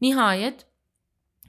nihayet 0.00 0.66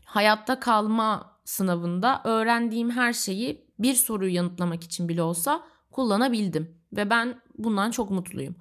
hayatta 0.06 0.60
kalma 0.60 1.40
sınavında 1.46 2.22
öğrendiğim 2.24 2.92
her 2.92 3.14
şeyi 3.14 3.68
bir 3.80 3.94
soruyu 3.94 4.34
yanıtlamak 4.34 4.84
için 4.84 5.10
bile 5.10 5.22
olsa 5.22 5.64
kullanabildim 5.92 6.78
ve 6.94 7.10
ben 7.10 7.42
bundan 7.58 7.92
çok 7.92 8.12
mutluyum. 8.12 8.56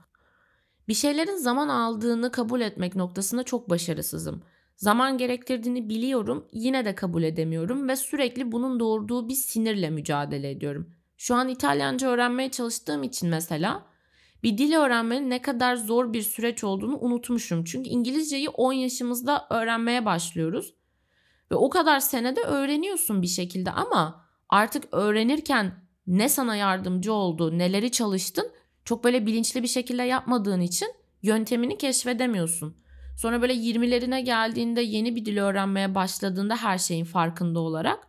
Bir 0.89 0.95
şeylerin 0.95 1.37
zaman 1.37 1.69
aldığını 1.69 2.33
kabul 2.33 2.61
etmek 2.61 2.97
noktasında 2.97 3.43
çok 3.43 3.71
başarısızım. 3.71 4.43
Zaman 4.77 5.19
gerektirdiğini 5.19 5.89
biliyorum, 5.89 6.49
yine 6.53 6.85
de 6.85 6.95
kabul 6.95 7.23
edemiyorum 7.23 7.89
ve 7.89 7.97
sürekli 7.97 8.53
bunun 8.53 8.81
doğurduğu 8.81 9.29
bir 9.29 9.35
sinirle 9.35 9.91
mücadele 9.91 10.51
ediyorum. 10.51 10.95
Şu 11.17 11.35
an 11.35 11.49
İtalyanca 11.49 12.09
öğrenmeye 12.09 12.51
çalıştığım 12.51 13.03
için 13.03 13.29
mesela 13.29 13.87
bir 14.43 14.59
dil 14.59 14.73
öğrenmenin 14.77 15.31
ne 15.31 15.43
kadar 15.43 15.77
zor 15.77 16.13
bir 16.13 16.23
süreç 16.23 16.65
olduğunu 16.65 16.99
unutmuşum. 16.99 17.65
Çünkü 17.65 17.91
İngilizceyi 17.91 18.49
10 18.49 18.73
yaşımızda 18.73 19.47
öğrenmeye 19.51 20.05
başlıyoruz. 20.05 20.75
Ve 21.53 21.57
o 21.57 21.71
kadar 21.71 22.01
senede 22.01 22.41
öğreniyorsun 22.41 23.23
bir 23.23 23.27
şekilde 23.27 23.71
ama 23.71 24.25
artık 24.49 24.85
öğrenirken 24.93 25.85
ne 26.07 26.29
sana 26.29 26.57
yardımcı 26.57 27.13
oldu, 27.13 27.59
neleri 27.59 27.91
çalıştın 27.91 28.51
çok 28.85 29.05
böyle 29.05 29.27
bilinçli 29.27 29.63
bir 29.63 29.69
şekilde 29.69 30.03
yapmadığın 30.03 30.61
için 30.61 30.89
yöntemini 31.23 31.79
keşfedemiyorsun. 31.79 32.77
Sonra 33.17 33.43
böyle 33.43 33.55
20'lerine 33.55 34.21
geldiğinde 34.21 34.81
yeni 34.81 35.17
bir 35.17 35.25
dil 35.25 35.39
öğrenmeye 35.39 35.95
başladığında 35.95 36.57
her 36.57 36.79
şeyin 36.79 37.05
farkında 37.05 37.61
olarak 37.61 38.09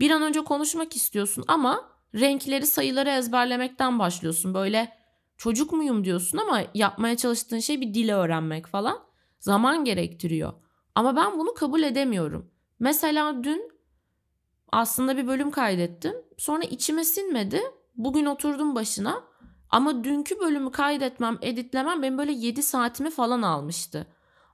bir 0.00 0.10
an 0.10 0.22
önce 0.22 0.44
konuşmak 0.44 0.96
istiyorsun 0.96 1.44
ama 1.48 1.88
renkleri 2.14 2.66
sayıları 2.66 3.10
ezberlemekten 3.10 3.98
başlıyorsun. 3.98 4.54
Böyle 4.54 4.92
çocuk 5.36 5.72
muyum 5.72 6.04
diyorsun 6.04 6.38
ama 6.38 6.62
yapmaya 6.74 7.16
çalıştığın 7.16 7.58
şey 7.58 7.80
bir 7.80 7.94
dil 7.94 8.12
öğrenmek 8.12 8.66
falan 8.66 8.98
zaman 9.40 9.84
gerektiriyor. 9.84 10.52
Ama 10.94 11.16
ben 11.16 11.38
bunu 11.38 11.54
kabul 11.54 11.82
edemiyorum. 11.82 12.51
Mesela 12.82 13.44
dün 13.44 13.72
aslında 14.72 15.16
bir 15.16 15.26
bölüm 15.26 15.50
kaydettim. 15.50 16.14
Sonra 16.38 16.62
içime 16.62 17.04
sinmedi. 17.04 17.60
Bugün 17.96 18.26
oturdum 18.26 18.74
başına. 18.74 19.24
Ama 19.70 20.04
dünkü 20.04 20.40
bölümü 20.40 20.70
kaydetmem, 20.70 21.38
editlemem 21.42 22.02
benim 22.02 22.18
böyle 22.18 22.32
7 22.32 22.62
saatimi 22.62 23.10
falan 23.10 23.42
almıştı. 23.42 24.06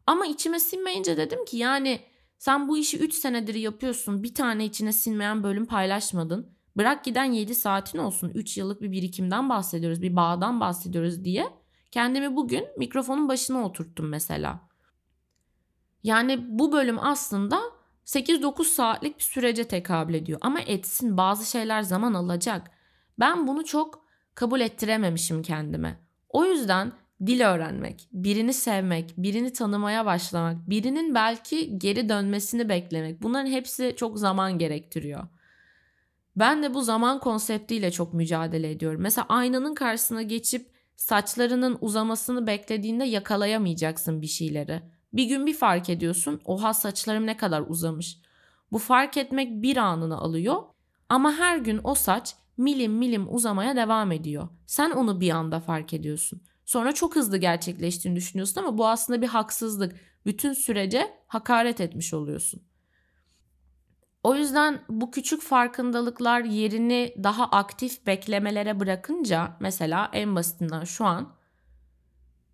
Ama 0.07 0.27
içime 0.27 0.61
sinmeyince 0.61 1.17
dedim 1.17 1.45
ki 1.45 1.57
yani 1.57 2.01
sen 2.39 2.69
bu 2.69 2.79
işi 2.79 2.99
3 2.99 3.15
senedir 3.15 3.55
yapıyorsun. 3.55 4.23
Bir 4.23 4.35
tane 4.35 4.65
içine 4.65 4.93
sinmeyen 4.93 5.43
bölüm 5.43 5.67
paylaşmadın. 5.67 6.57
Bırak 6.77 7.05
giden 7.05 7.33
7 7.33 7.55
saatin 7.55 7.99
olsun. 7.99 8.29
3 8.35 8.57
yıllık 8.57 8.83
bir 8.83 8.93
birikimden 8.93 9.49
bahsediyoruz. 9.49 10.03
Bir 10.03 10.17
bağdan 10.17 10.61
bahsediyoruz 10.61 11.25
diye. 11.25 11.49
Kendimi 11.91 12.37
bugün 12.37 12.65
mikrofonun 12.79 13.29
başına 13.29 13.65
oturttum 13.65 14.09
mesela. 14.09 14.69
Yani 16.03 16.59
bu 16.59 16.73
bölüm 16.73 16.99
aslında 16.99 17.78
8-9 18.09 18.65
saatlik 18.65 19.19
bir 19.19 19.25
sürece 19.25 19.65
tekabül 19.65 20.15
ediyor. 20.15 20.39
Ama 20.43 20.61
etsin 20.61 21.17
bazı 21.17 21.51
şeyler 21.51 21.83
zaman 21.83 22.15
alacak. 22.15 22.71
Ben 23.19 23.47
bunu 23.47 23.65
çok 23.65 24.05
kabul 24.35 24.61
ettirememişim 24.61 25.43
kendime. 25.43 26.01
O 26.29 26.45
yüzden 26.45 26.93
dil 27.27 27.41
öğrenmek, 27.41 28.09
birini 28.13 28.53
sevmek, 28.53 29.15
birini 29.17 29.53
tanımaya 29.53 30.07
başlamak, 30.07 30.71
birinin 30.71 31.15
belki 31.15 31.79
geri 31.79 32.09
dönmesini 32.09 32.69
beklemek 32.69 33.23
bunların 33.23 33.51
hepsi 33.51 33.95
çok 33.97 34.19
zaman 34.19 34.59
gerektiriyor. 34.59 35.27
Ben 36.37 36.63
de 36.63 36.75
bu 36.75 36.83
zaman 36.83 37.21
konseptiyle 37.21 37.91
çok 37.91 38.15
mücadele 38.15 38.71
ediyorum. 38.71 39.01
Mesela 39.01 39.27
aynanın 39.29 39.75
karşısına 39.75 40.23
geçip 40.23 40.71
saçlarının 40.97 41.79
uzamasını 41.81 42.47
beklediğinde 42.47 43.05
yakalayamayacaksın 43.05 44.23
bir 44.23 44.27
şeyleri. 44.27 44.83
Bir 45.13 45.25
gün 45.25 45.47
bir 45.47 45.55
fark 45.55 45.91
ediyorsun. 45.91 46.41
Oha 46.45 46.75
saçlarım 46.75 47.27
ne 47.27 47.37
kadar 47.37 47.65
uzamış. 47.69 48.19
Bu 48.73 48.79
fark 48.79 49.17
etmek 49.17 49.63
bir 49.63 49.77
anını 49.77 50.19
alıyor. 50.19 50.63
Ama 51.09 51.33
her 51.33 51.59
gün 51.59 51.81
o 51.85 51.95
saç 51.95 52.35
milim 52.57 52.93
milim 52.93 53.35
uzamaya 53.35 53.77
devam 53.77 54.13
ediyor. 54.13 54.49
Sen 54.67 54.91
onu 54.91 55.21
bir 55.21 55.31
anda 55.31 55.61
fark 55.61 55.95
ediyorsun. 55.95 56.43
Sonra 56.65 56.93
çok 56.93 57.17
hızlı 57.17 57.37
gerçekleştiğini 57.37 58.17
düşünüyorsun 58.17 58.61
ama 58.61 58.79
bu 58.79 58.89
aslında 58.89 59.23
bir 59.23 59.29
haksızlık. 59.29 59.97
Bütün 60.27 60.53
sürece 60.53 61.15
hakaret 61.27 61.81
etmiş 61.81 62.15
oluyorsun. 62.15 62.63
O 64.23 64.35
yüzden 64.35 64.85
bu 64.89 65.11
küçük 65.11 65.43
farkındalıklar 65.43 66.41
yerini 66.41 67.15
daha 67.23 67.45
aktif 67.45 68.07
beklemelere 68.07 68.81
bırakınca 68.81 69.57
mesela 69.61 70.11
en 70.13 70.37
basitinden 70.37 70.85
şu 70.85 71.05
an 71.05 71.33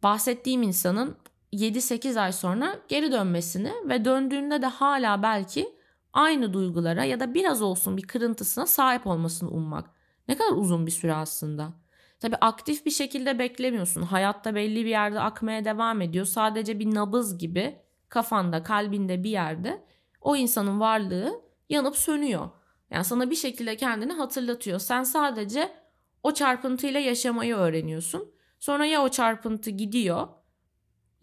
bahsettiğim 0.02 0.62
insanın 0.62 1.16
7-8 1.54 2.20
ay 2.20 2.32
sonra 2.32 2.76
geri 2.88 3.12
dönmesini 3.12 3.72
ve 3.88 4.04
döndüğünde 4.04 4.62
de 4.62 4.66
hala 4.66 5.22
belki 5.22 5.74
aynı 6.12 6.52
duygulara 6.52 7.04
ya 7.04 7.20
da 7.20 7.34
biraz 7.34 7.62
olsun 7.62 7.96
bir 7.96 8.02
kırıntısına 8.02 8.66
sahip 8.66 9.06
olmasını 9.06 9.50
ummak. 9.50 9.90
Ne 10.28 10.36
kadar 10.36 10.52
uzun 10.52 10.86
bir 10.86 10.90
süre 10.90 11.14
aslında. 11.14 11.72
Tabii 12.20 12.36
aktif 12.36 12.86
bir 12.86 12.90
şekilde 12.90 13.38
beklemiyorsun. 13.38 14.02
Hayatta 14.02 14.54
belli 14.54 14.84
bir 14.84 14.90
yerde 14.90 15.20
akmaya 15.20 15.64
devam 15.64 16.00
ediyor. 16.00 16.26
Sadece 16.26 16.78
bir 16.78 16.94
nabız 16.94 17.38
gibi 17.38 17.78
kafanda, 18.08 18.62
kalbinde 18.62 19.24
bir 19.24 19.30
yerde 19.30 19.84
o 20.20 20.36
insanın 20.36 20.80
varlığı 20.80 21.40
yanıp 21.68 21.96
sönüyor. 21.96 22.50
Yani 22.90 23.04
sana 23.04 23.30
bir 23.30 23.36
şekilde 23.36 23.76
kendini 23.76 24.12
hatırlatıyor. 24.12 24.78
Sen 24.78 25.02
sadece 25.02 25.72
o 26.22 26.34
çarpıntıyla 26.34 27.00
yaşamayı 27.00 27.54
öğreniyorsun. 27.54 28.32
Sonra 28.60 28.86
ya 28.86 29.02
o 29.02 29.08
çarpıntı 29.08 29.70
gidiyor 29.70 30.28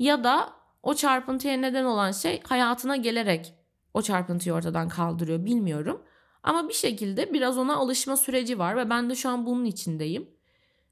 ya 0.02 0.24
da 0.24 0.54
o 0.84 0.94
çarpıntıya 0.94 1.58
neden 1.58 1.84
olan 1.84 2.12
şey 2.12 2.44
hayatına 2.44 2.96
gelerek 2.96 3.54
o 3.94 4.02
çarpıntıyı 4.02 4.56
ortadan 4.56 4.90
kaldırıyor 4.90 5.46
bilmiyorum. 5.46 6.02
Ama 6.44 6.70
bir 6.70 6.74
şekilde 6.74 7.34
biraz 7.34 7.58
ona 7.58 7.76
alışma 7.76 8.18
süreci 8.18 8.60
var 8.60 8.78
ve 8.78 8.90
ben 8.90 9.10
de 9.10 9.16
şu 9.16 9.30
an 9.30 9.46
bunun 9.46 9.66
içindeyim. 9.66 10.30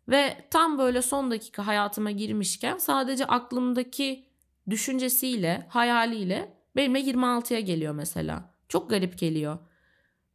Ve 0.09 0.37
tam 0.51 0.77
böyle 0.77 1.01
son 1.01 1.31
dakika 1.31 1.67
hayatıma 1.67 2.11
girmişken 2.11 2.77
sadece 2.77 3.25
aklımdaki 3.25 4.25
düşüncesiyle, 4.69 5.67
hayaliyle 5.69 6.53
benimle 6.75 6.99
26'ya 6.99 7.59
geliyor 7.59 7.93
mesela. 7.93 8.55
Çok 8.67 8.89
garip 8.89 9.17
geliyor. 9.17 9.57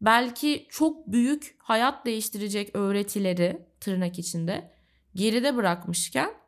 Belki 0.01 0.67
çok 0.71 1.07
büyük 1.07 1.57
hayat 1.59 2.07
değiştirecek 2.07 2.77
öğretileri 2.77 3.67
tırnak 3.81 4.19
içinde 4.19 4.71
geride 5.15 5.57
bırakmışken 5.57 6.44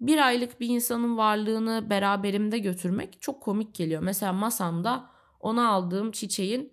bir 0.00 0.26
aylık 0.26 0.60
bir 0.60 0.68
insanın 0.68 1.16
varlığını 1.16 1.90
beraberimde 1.90 2.58
götürmek 2.58 3.22
çok 3.22 3.42
komik 3.42 3.74
geliyor. 3.74 4.02
Mesela 4.02 4.32
masamda 4.32 5.10
ona 5.40 5.68
aldığım 5.68 6.10
çiçeğin 6.10 6.72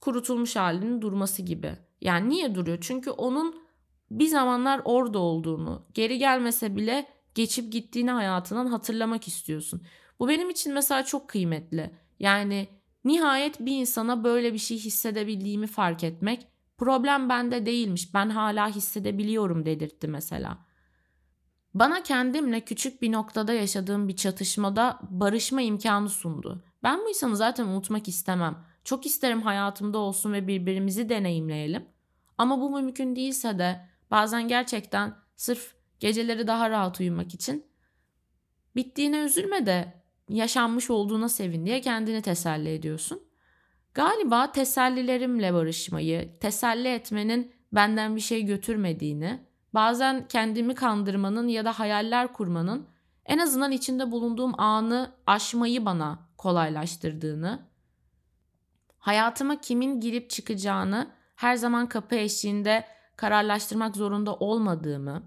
kurutulmuş 0.00 0.56
halinin 0.56 1.02
durması 1.02 1.42
gibi. 1.42 1.72
Yani 2.00 2.28
niye 2.28 2.54
duruyor? 2.54 2.78
Çünkü 2.80 3.10
onun 3.10 3.62
bir 4.10 4.26
zamanlar 4.26 4.82
orada 4.84 5.18
olduğunu, 5.18 5.86
geri 5.94 6.18
gelmese 6.18 6.76
bile 6.76 7.06
geçip 7.34 7.72
gittiğini 7.72 8.10
hayatından 8.10 8.66
hatırlamak 8.66 9.28
istiyorsun. 9.28 9.82
Bu 10.18 10.28
benim 10.28 10.50
için 10.50 10.74
mesela 10.74 11.04
çok 11.04 11.28
kıymetli. 11.28 11.90
Yani 12.20 12.68
nihayet 13.04 13.60
bir 13.60 13.80
insana 13.80 14.24
böyle 14.24 14.52
bir 14.52 14.58
şey 14.58 14.78
hissedebildiğimi 14.78 15.66
fark 15.66 16.04
etmek 16.04 16.46
problem 16.78 17.28
bende 17.28 17.66
değilmiş. 17.66 18.14
Ben 18.14 18.30
hala 18.30 18.68
hissedebiliyorum 18.68 19.66
dedirtti 19.66 20.08
mesela. 20.08 20.58
Bana 21.74 22.02
kendimle 22.02 22.60
küçük 22.60 23.02
bir 23.02 23.12
noktada 23.12 23.52
yaşadığım 23.52 24.08
bir 24.08 24.16
çatışmada 24.16 24.98
barışma 25.10 25.62
imkanı 25.62 26.08
sundu. 26.08 26.64
Ben 26.82 27.00
bu 27.00 27.08
insanı 27.08 27.36
zaten 27.36 27.66
unutmak 27.66 28.08
istemem. 28.08 28.64
Çok 28.84 29.06
isterim 29.06 29.42
hayatımda 29.42 29.98
olsun 29.98 30.32
ve 30.32 30.46
birbirimizi 30.46 31.08
deneyimleyelim. 31.08 31.84
Ama 32.38 32.60
bu 32.60 32.70
mümkün 32.70 33.16
değilse 33.16 33.58
de 33.58 33.88
bazen 34.10 34.48
gerçekten 34.48 35.14
sırf 35.36 35.74
geceleri 36.00 36.46
daha 36.46 36.70
rahat 36.70 37.00
uyumak 37.00 37.34
için 37.34 37.66
bittiğine 38.76 39.18
üzülme 39.18 39.66
de 39.66 40.02
yaşanmış 40.28 40.90
olduğuna 40.90 41.28
sevin 41.28 41.66
diye 41.66 41.80
kendini 41.80 42.22
teselli 42.22 42.68
ediyorsun. 42.68 43.22
Galiba 43.94 44.52
tesellilerimle 44.52 45.54
barışmayı, 45.54 46.38
teselli 46.40 46.88
etmenin 46.88 47.52
benden 47.72 48.16
bir 48.16 48.20
şey 48.20 48.42
götürmediğini, 48.42 49.40
bazen 49.74 50.28
kendimi 50.28 50.74
kandırmanın 50.74 51.48
ya 51.48 51.64
da 51.64 51.78
hayaller 51.78 52.32
kurmanın 52.32 52.86
en 53.26 53.38
azından 53.38 53.72
içinde 53.72 54.10
bulunduğum 54.10 54.60
anı 54.60 55.12
aşmayı 55.26 55.84
bana 55.84 56.18
kolaylaştırdığını, 56.38 57.62
hayatıma 58.98 59.60
kimin 59.60 60.00
girip 60.00 60.30
çıkacağını 60.30 61.10
her 61.36 61.56
zaman 61.56 61.88
kapı 61.88 62.14
eşiğinde 62.14 62.84
kararlaştırmak 63.16 63.96
zorunda 63.96 64.34
olmadığımı, 64.34 65.22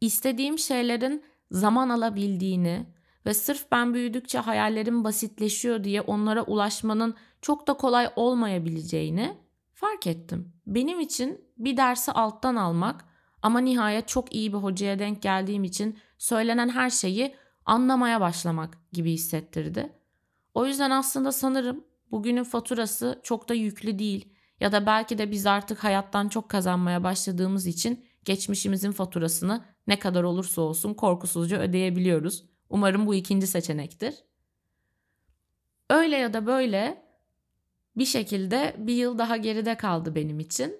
istediğim 0.00 0.58
şeylerin 0.58 1.24
zaman 1.50 1.88
alabildiğini 1.88 2.86
ve 3.26 3.34
sırf 3.34 3.72
ben 3.72 3.94
büyüdükçe 3.94 4.38
hayallerim 4.38 5.04
basitleşiyor 5.04 5.84
diye 5.84 6.00
onlara 6.00 6.42
ulaşmanın 6.42 7.14
çok 7.42 7.66
da 7.66 7.74
kolay 7.74 8.10
olmayabileceğini 8.16 9.36
fark 9.74 10.06
ettim. 10.06 10.52
Benim 10.66 11.00
için 11.00 11.44
bir 11.58 11.76
dersi 11.76 12.12
alttan 12.12 12.56
almak 12.56 13.04
ama 13.42 13.60
nihayet 13.60 14.08
çok 14.08 14.34
iyi 14.34 14.52
bir 14.52 14.58
hocaya 14.58 14.98
denk 14.98 15.22
geldiğim 15.22 15.64
için 15.64 15.98
söylenen 16.18 16.68
her 16.68 16.90
şeyi 16.90 17.34
anlamaya 17.64 18.20
başlamak 18.20 18.78
gibi 18.92 19.12
hissettirdi. 19.12 19.92
O 20.54 20.66
yüzden 20.66 20.90
aslında 20.90 21.32
sanırım 21.32 21.84
bugünün 22.10 22.44
faturası 22.44 23.20
çok 23.22 23.48
da 23.48 23.54
yüklü 23.54 23.98
değil 23.98 24.34
ya 24.60 24.72
da 24.72 24.86
belki 24.86 25.18
de 25.18 25.30
biz 25.30 25.46
artık 25.46 25.84
hayattan 25.84 26.28
çok 26.28 26.48
kazanmaya 26.48 27.04
başladığımız 27.04 27.66
için 27.66 28.04
geçmişimizin 28.24 28.92
faturasını 28.92 29.64
ne 29.86 29.98
kadar 29.98 30.22
olursa 30.22 30.62
olsun 30.62 30.94
korkusuzca 30.94 31.58
ödeyebiliyoruz. 31.58 32.44
Umarım 32.70 33.06
bu 33.06 33.14
ikinci 33.14 33.46
seçenektir. 33.46 34.14
Öyle 35.90 36.16
ya 36.16 36.32
da 36.32 36.46
böyle 36.46 37.02
bir 37.96 38.04
şekilde 38.04 38.76
bir 38.78 38.94
yıl 38.94 39.18
daha 39.18 39.36
geride 39.36 39.76
kaldı 39.76 40.14
benim 40.14 40.40
için. 40.40 40.76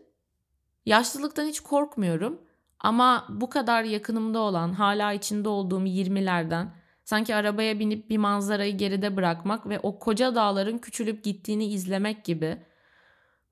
Yaşlılıktan 0.86 1.46
hiç 1.46 1.60
korkmuyorum 1.60 2.42
ama 2.80 3.26
bu 3.28 3.50
kadar 3.50 3.84
yakınımda 3.84 4.38
olan, 4.38 4.72
hala 4.72 5.12
içinde 5.12 5.48
olduğum 5.48 5.86
20'lerden 5.86 6.70
sanki 7.04 7.34
arabaya 7.34 7.78
binip 7.78 8.10
bir 8.10 8.18
manzarayı 8.18 8.76
geride 8.76 9.16
bırakmak 9.16 9.68
ve 9.68 9.80
o 9.80 9.98
koca 9.98 10.34
dağların 10.34 10.78
küçülüp 10.78 11.24
gittiğini 11.24 11.66
izlemek 11.66 12.24
gibi 12.24 12.58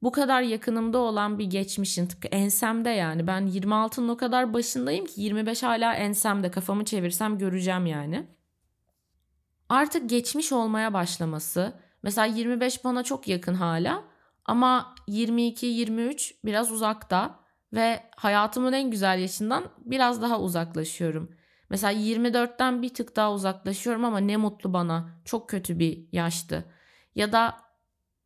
bu 0.03 0.13
kadar 0.13 0.43
yakınımda 0.43 0.99
olan 0.99 1.39
bir 1.39 1.45
geçmişin 1.45 2.07
tıpkı 2.07 2.29
ensemde 2.29 2.91
yani 2.91 3.27
ben 3.27 3.43
26'nın 3.47 4.09
o 4.09 4.17
kadar 4.17 4.53
başındayım 4.53 5.07
ki 5.07 5.21
25 5.21 5.63
hala 5.63 5.95
ensemde 5.95 6.51
kafamı 6.51 6.85
çevirsem 6.85 7.39
göreceğim 7.39 7.87
yani. 7.87 8.27
Artık 9.69 10.11
geçmiş 10.11 10.53
olmaya 10.53 10.93
başlaması 10.93 11.73
mesela 12.03 12.27
25 12.27 12.85
bana 12.85 13.03
çok 13.03 13.29
yakın 13.29 13.55
hala 13.55 14.05
ama 14.45 14.95
22-23 15.09 16.35
biraz 16.45 16.73
uzakta 16.73 17.46
ve 17.73 18.03
hayatımın 18.17 18.73
en 18.73 18.91
güzel 18.91 19.19
yaşından 19.19 19.65
biraz 19.79 20.23
daha 20.23 20.41
uzaklaşıyorum. 20.41 21.37
Mesela 21.71 21.93
24'ten 21.93 22.83
bir 22.83 22.95
tık 22.95 23.17
daha 23.17 23.33
uzaklaşıyorum 23.33 24.05
ama 24.05 24.19
ne 24.19 24.37
mutlu 24.37 24.73
bana. 24.73 25.21
Çok 25.25 25.49
kötü 25.49 25.79
bir 25.79 26.09
yaştı. 26.13 26.65
Ya 27.15 27.33
da 27.33 27.57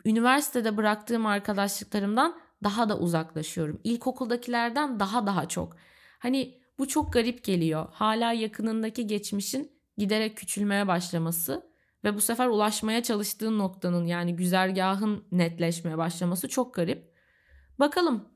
üniversitede 0.05 0.77
bıraktığım 0.77 1.27
arkadaşlıklarımdan 1.27 2.41
daha 2.65 2.89
da 2.89 2.99
uzaklaşıyorum. 2.99 3.81
İlkokuldakilerden 3.85 5.01
daha 5.01 5.27
daha 5.27 5.49
çok. 5.49 5.77
Hani 6.19 6.61
bu 6.79 6.89
çok 6.89 7.13
garip 7.13 7.45
geliyor. 7.45 7.89
Hala 7.93 8.33
yakınındaki 8.33 9.07
geçmişin 9.07 9.73
giderek 9.99 10.37
küçülmeye 10.37 10.89
başlaması 10.89 11.71
ve 12.05 12.15
bu 12.15 12.21
sefer 12.21 12.47
ulaşmaya 12.47 13.03
çalıştığın 13.03 13.59
noktanın 13.59 14.07
yani 14.07 14.37
güzergahın 14.37 15.25
netleşmeye 15.33 15.99
başlaması 15.99 16.49
çok 16.49 16.75
garip. 16.75 17.15
Bakalım 17.79 18.29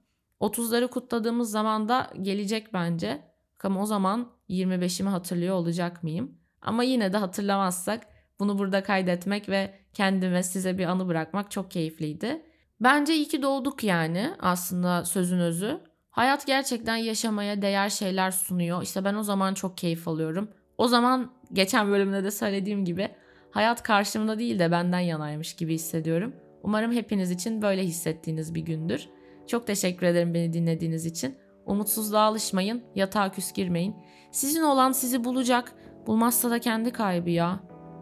30'ları 0.46 0.88
kutladığımız 0.88 1.50
zaman 1.50 1.88
da 1.88 2.10
gelecek 2.22 2.72
bence. 2.74 3.22
Ama 3.64 3.82
o 3.82 3.86
zaman 3.86 4.32
25'imi 4.48 5.08
hatırlıyor 5.08 5.54
olacak 5.54 6.02
mıyım? 6.02 6.38
Ama 6.62 6.82
yine 6.82 7.12
de 7.12 7.16
hatırlamazsak 7.16 8.06
bunu 8.38 8.58
burada 8.58 8.82
kaydetmek 8.82 9.48
ve 9.48 9.74
kendime 9.92 10.42
size 10.42 10.78
bir 10.78 10.84
anı 10.84 11.08
bırakmak 11.08 11.50
çok 11.50 11.70
keyifliydi. 11.70 12.42
Bence 12.80 13.14
iyi 13.14 13.28
ki 13.28 13.42
doğduk 13.42 13.84
yani 13.84 14.30
aslında 14.40 15.04
sözün 15.04 15.38
özü. 15.38 15.80
Hayat 16.10 16.46
gerçekten 16.46 16.96
yaşamaya 16.96 17.62
değer 17.62 17.88
şeyler 17.88 18.30
sunuyor. 18.30 18.82
İşte 18.82 19.04
ben 19.04 19.14
o 19.14 19.22
zaman 19.22 19.54
çok 19.54 19.78
keyif 19.78 20.08
alıyorum. 20.08 20.48
O 20.78 20.88
zaman 20.88 21.32
geçen 21.52 21.90
bölümde 21.90 22.24
de 22.24 22.30
söylediğim 22.30 22.84
gibi 22.84 23.08
hayat 23.50 23.82
karşımda 23.82 24.38
değil 24.38 24.58
de 24.58 24.70
benden 24.70 25.00
yanaymış 25.00 25.54
gibi 25.54 25.74
hissediyorum. 25.74 26.32
Umarım 26.62 26.92
hepiniz 26.92 27.30
için 27.30 27.62
böyle 27.62 27.82
hissettiğiniz 27.82 28.54
bir 28.54 28.60
gündür. 28.60 29.08
Çok 29.46 29.66
teşekkür 29.66 30.06
ederim 30.06 30.34
beni 30.34 30.52
dinlediğiniz 30.52 31.06
için. 31.06 31.36
Umutsuzluğa 31.66 32.22
alışmayın, 32.22 32.82
yatağa 32.94 33.32
küs 33.32 33.52
girmeyin. 33.52 33.96
Sizin 34.32 34.62
olan 34.62 34.92
sizi 34.92 35.24
bulacak. 35.24 35.72
Bulmazsa 36.06 36.50
da 36.50 36.58
kendi 36.58 36.90
kaybı 36.90 37.30
ya. 37.30 37.60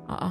Aa, 0.09 0.28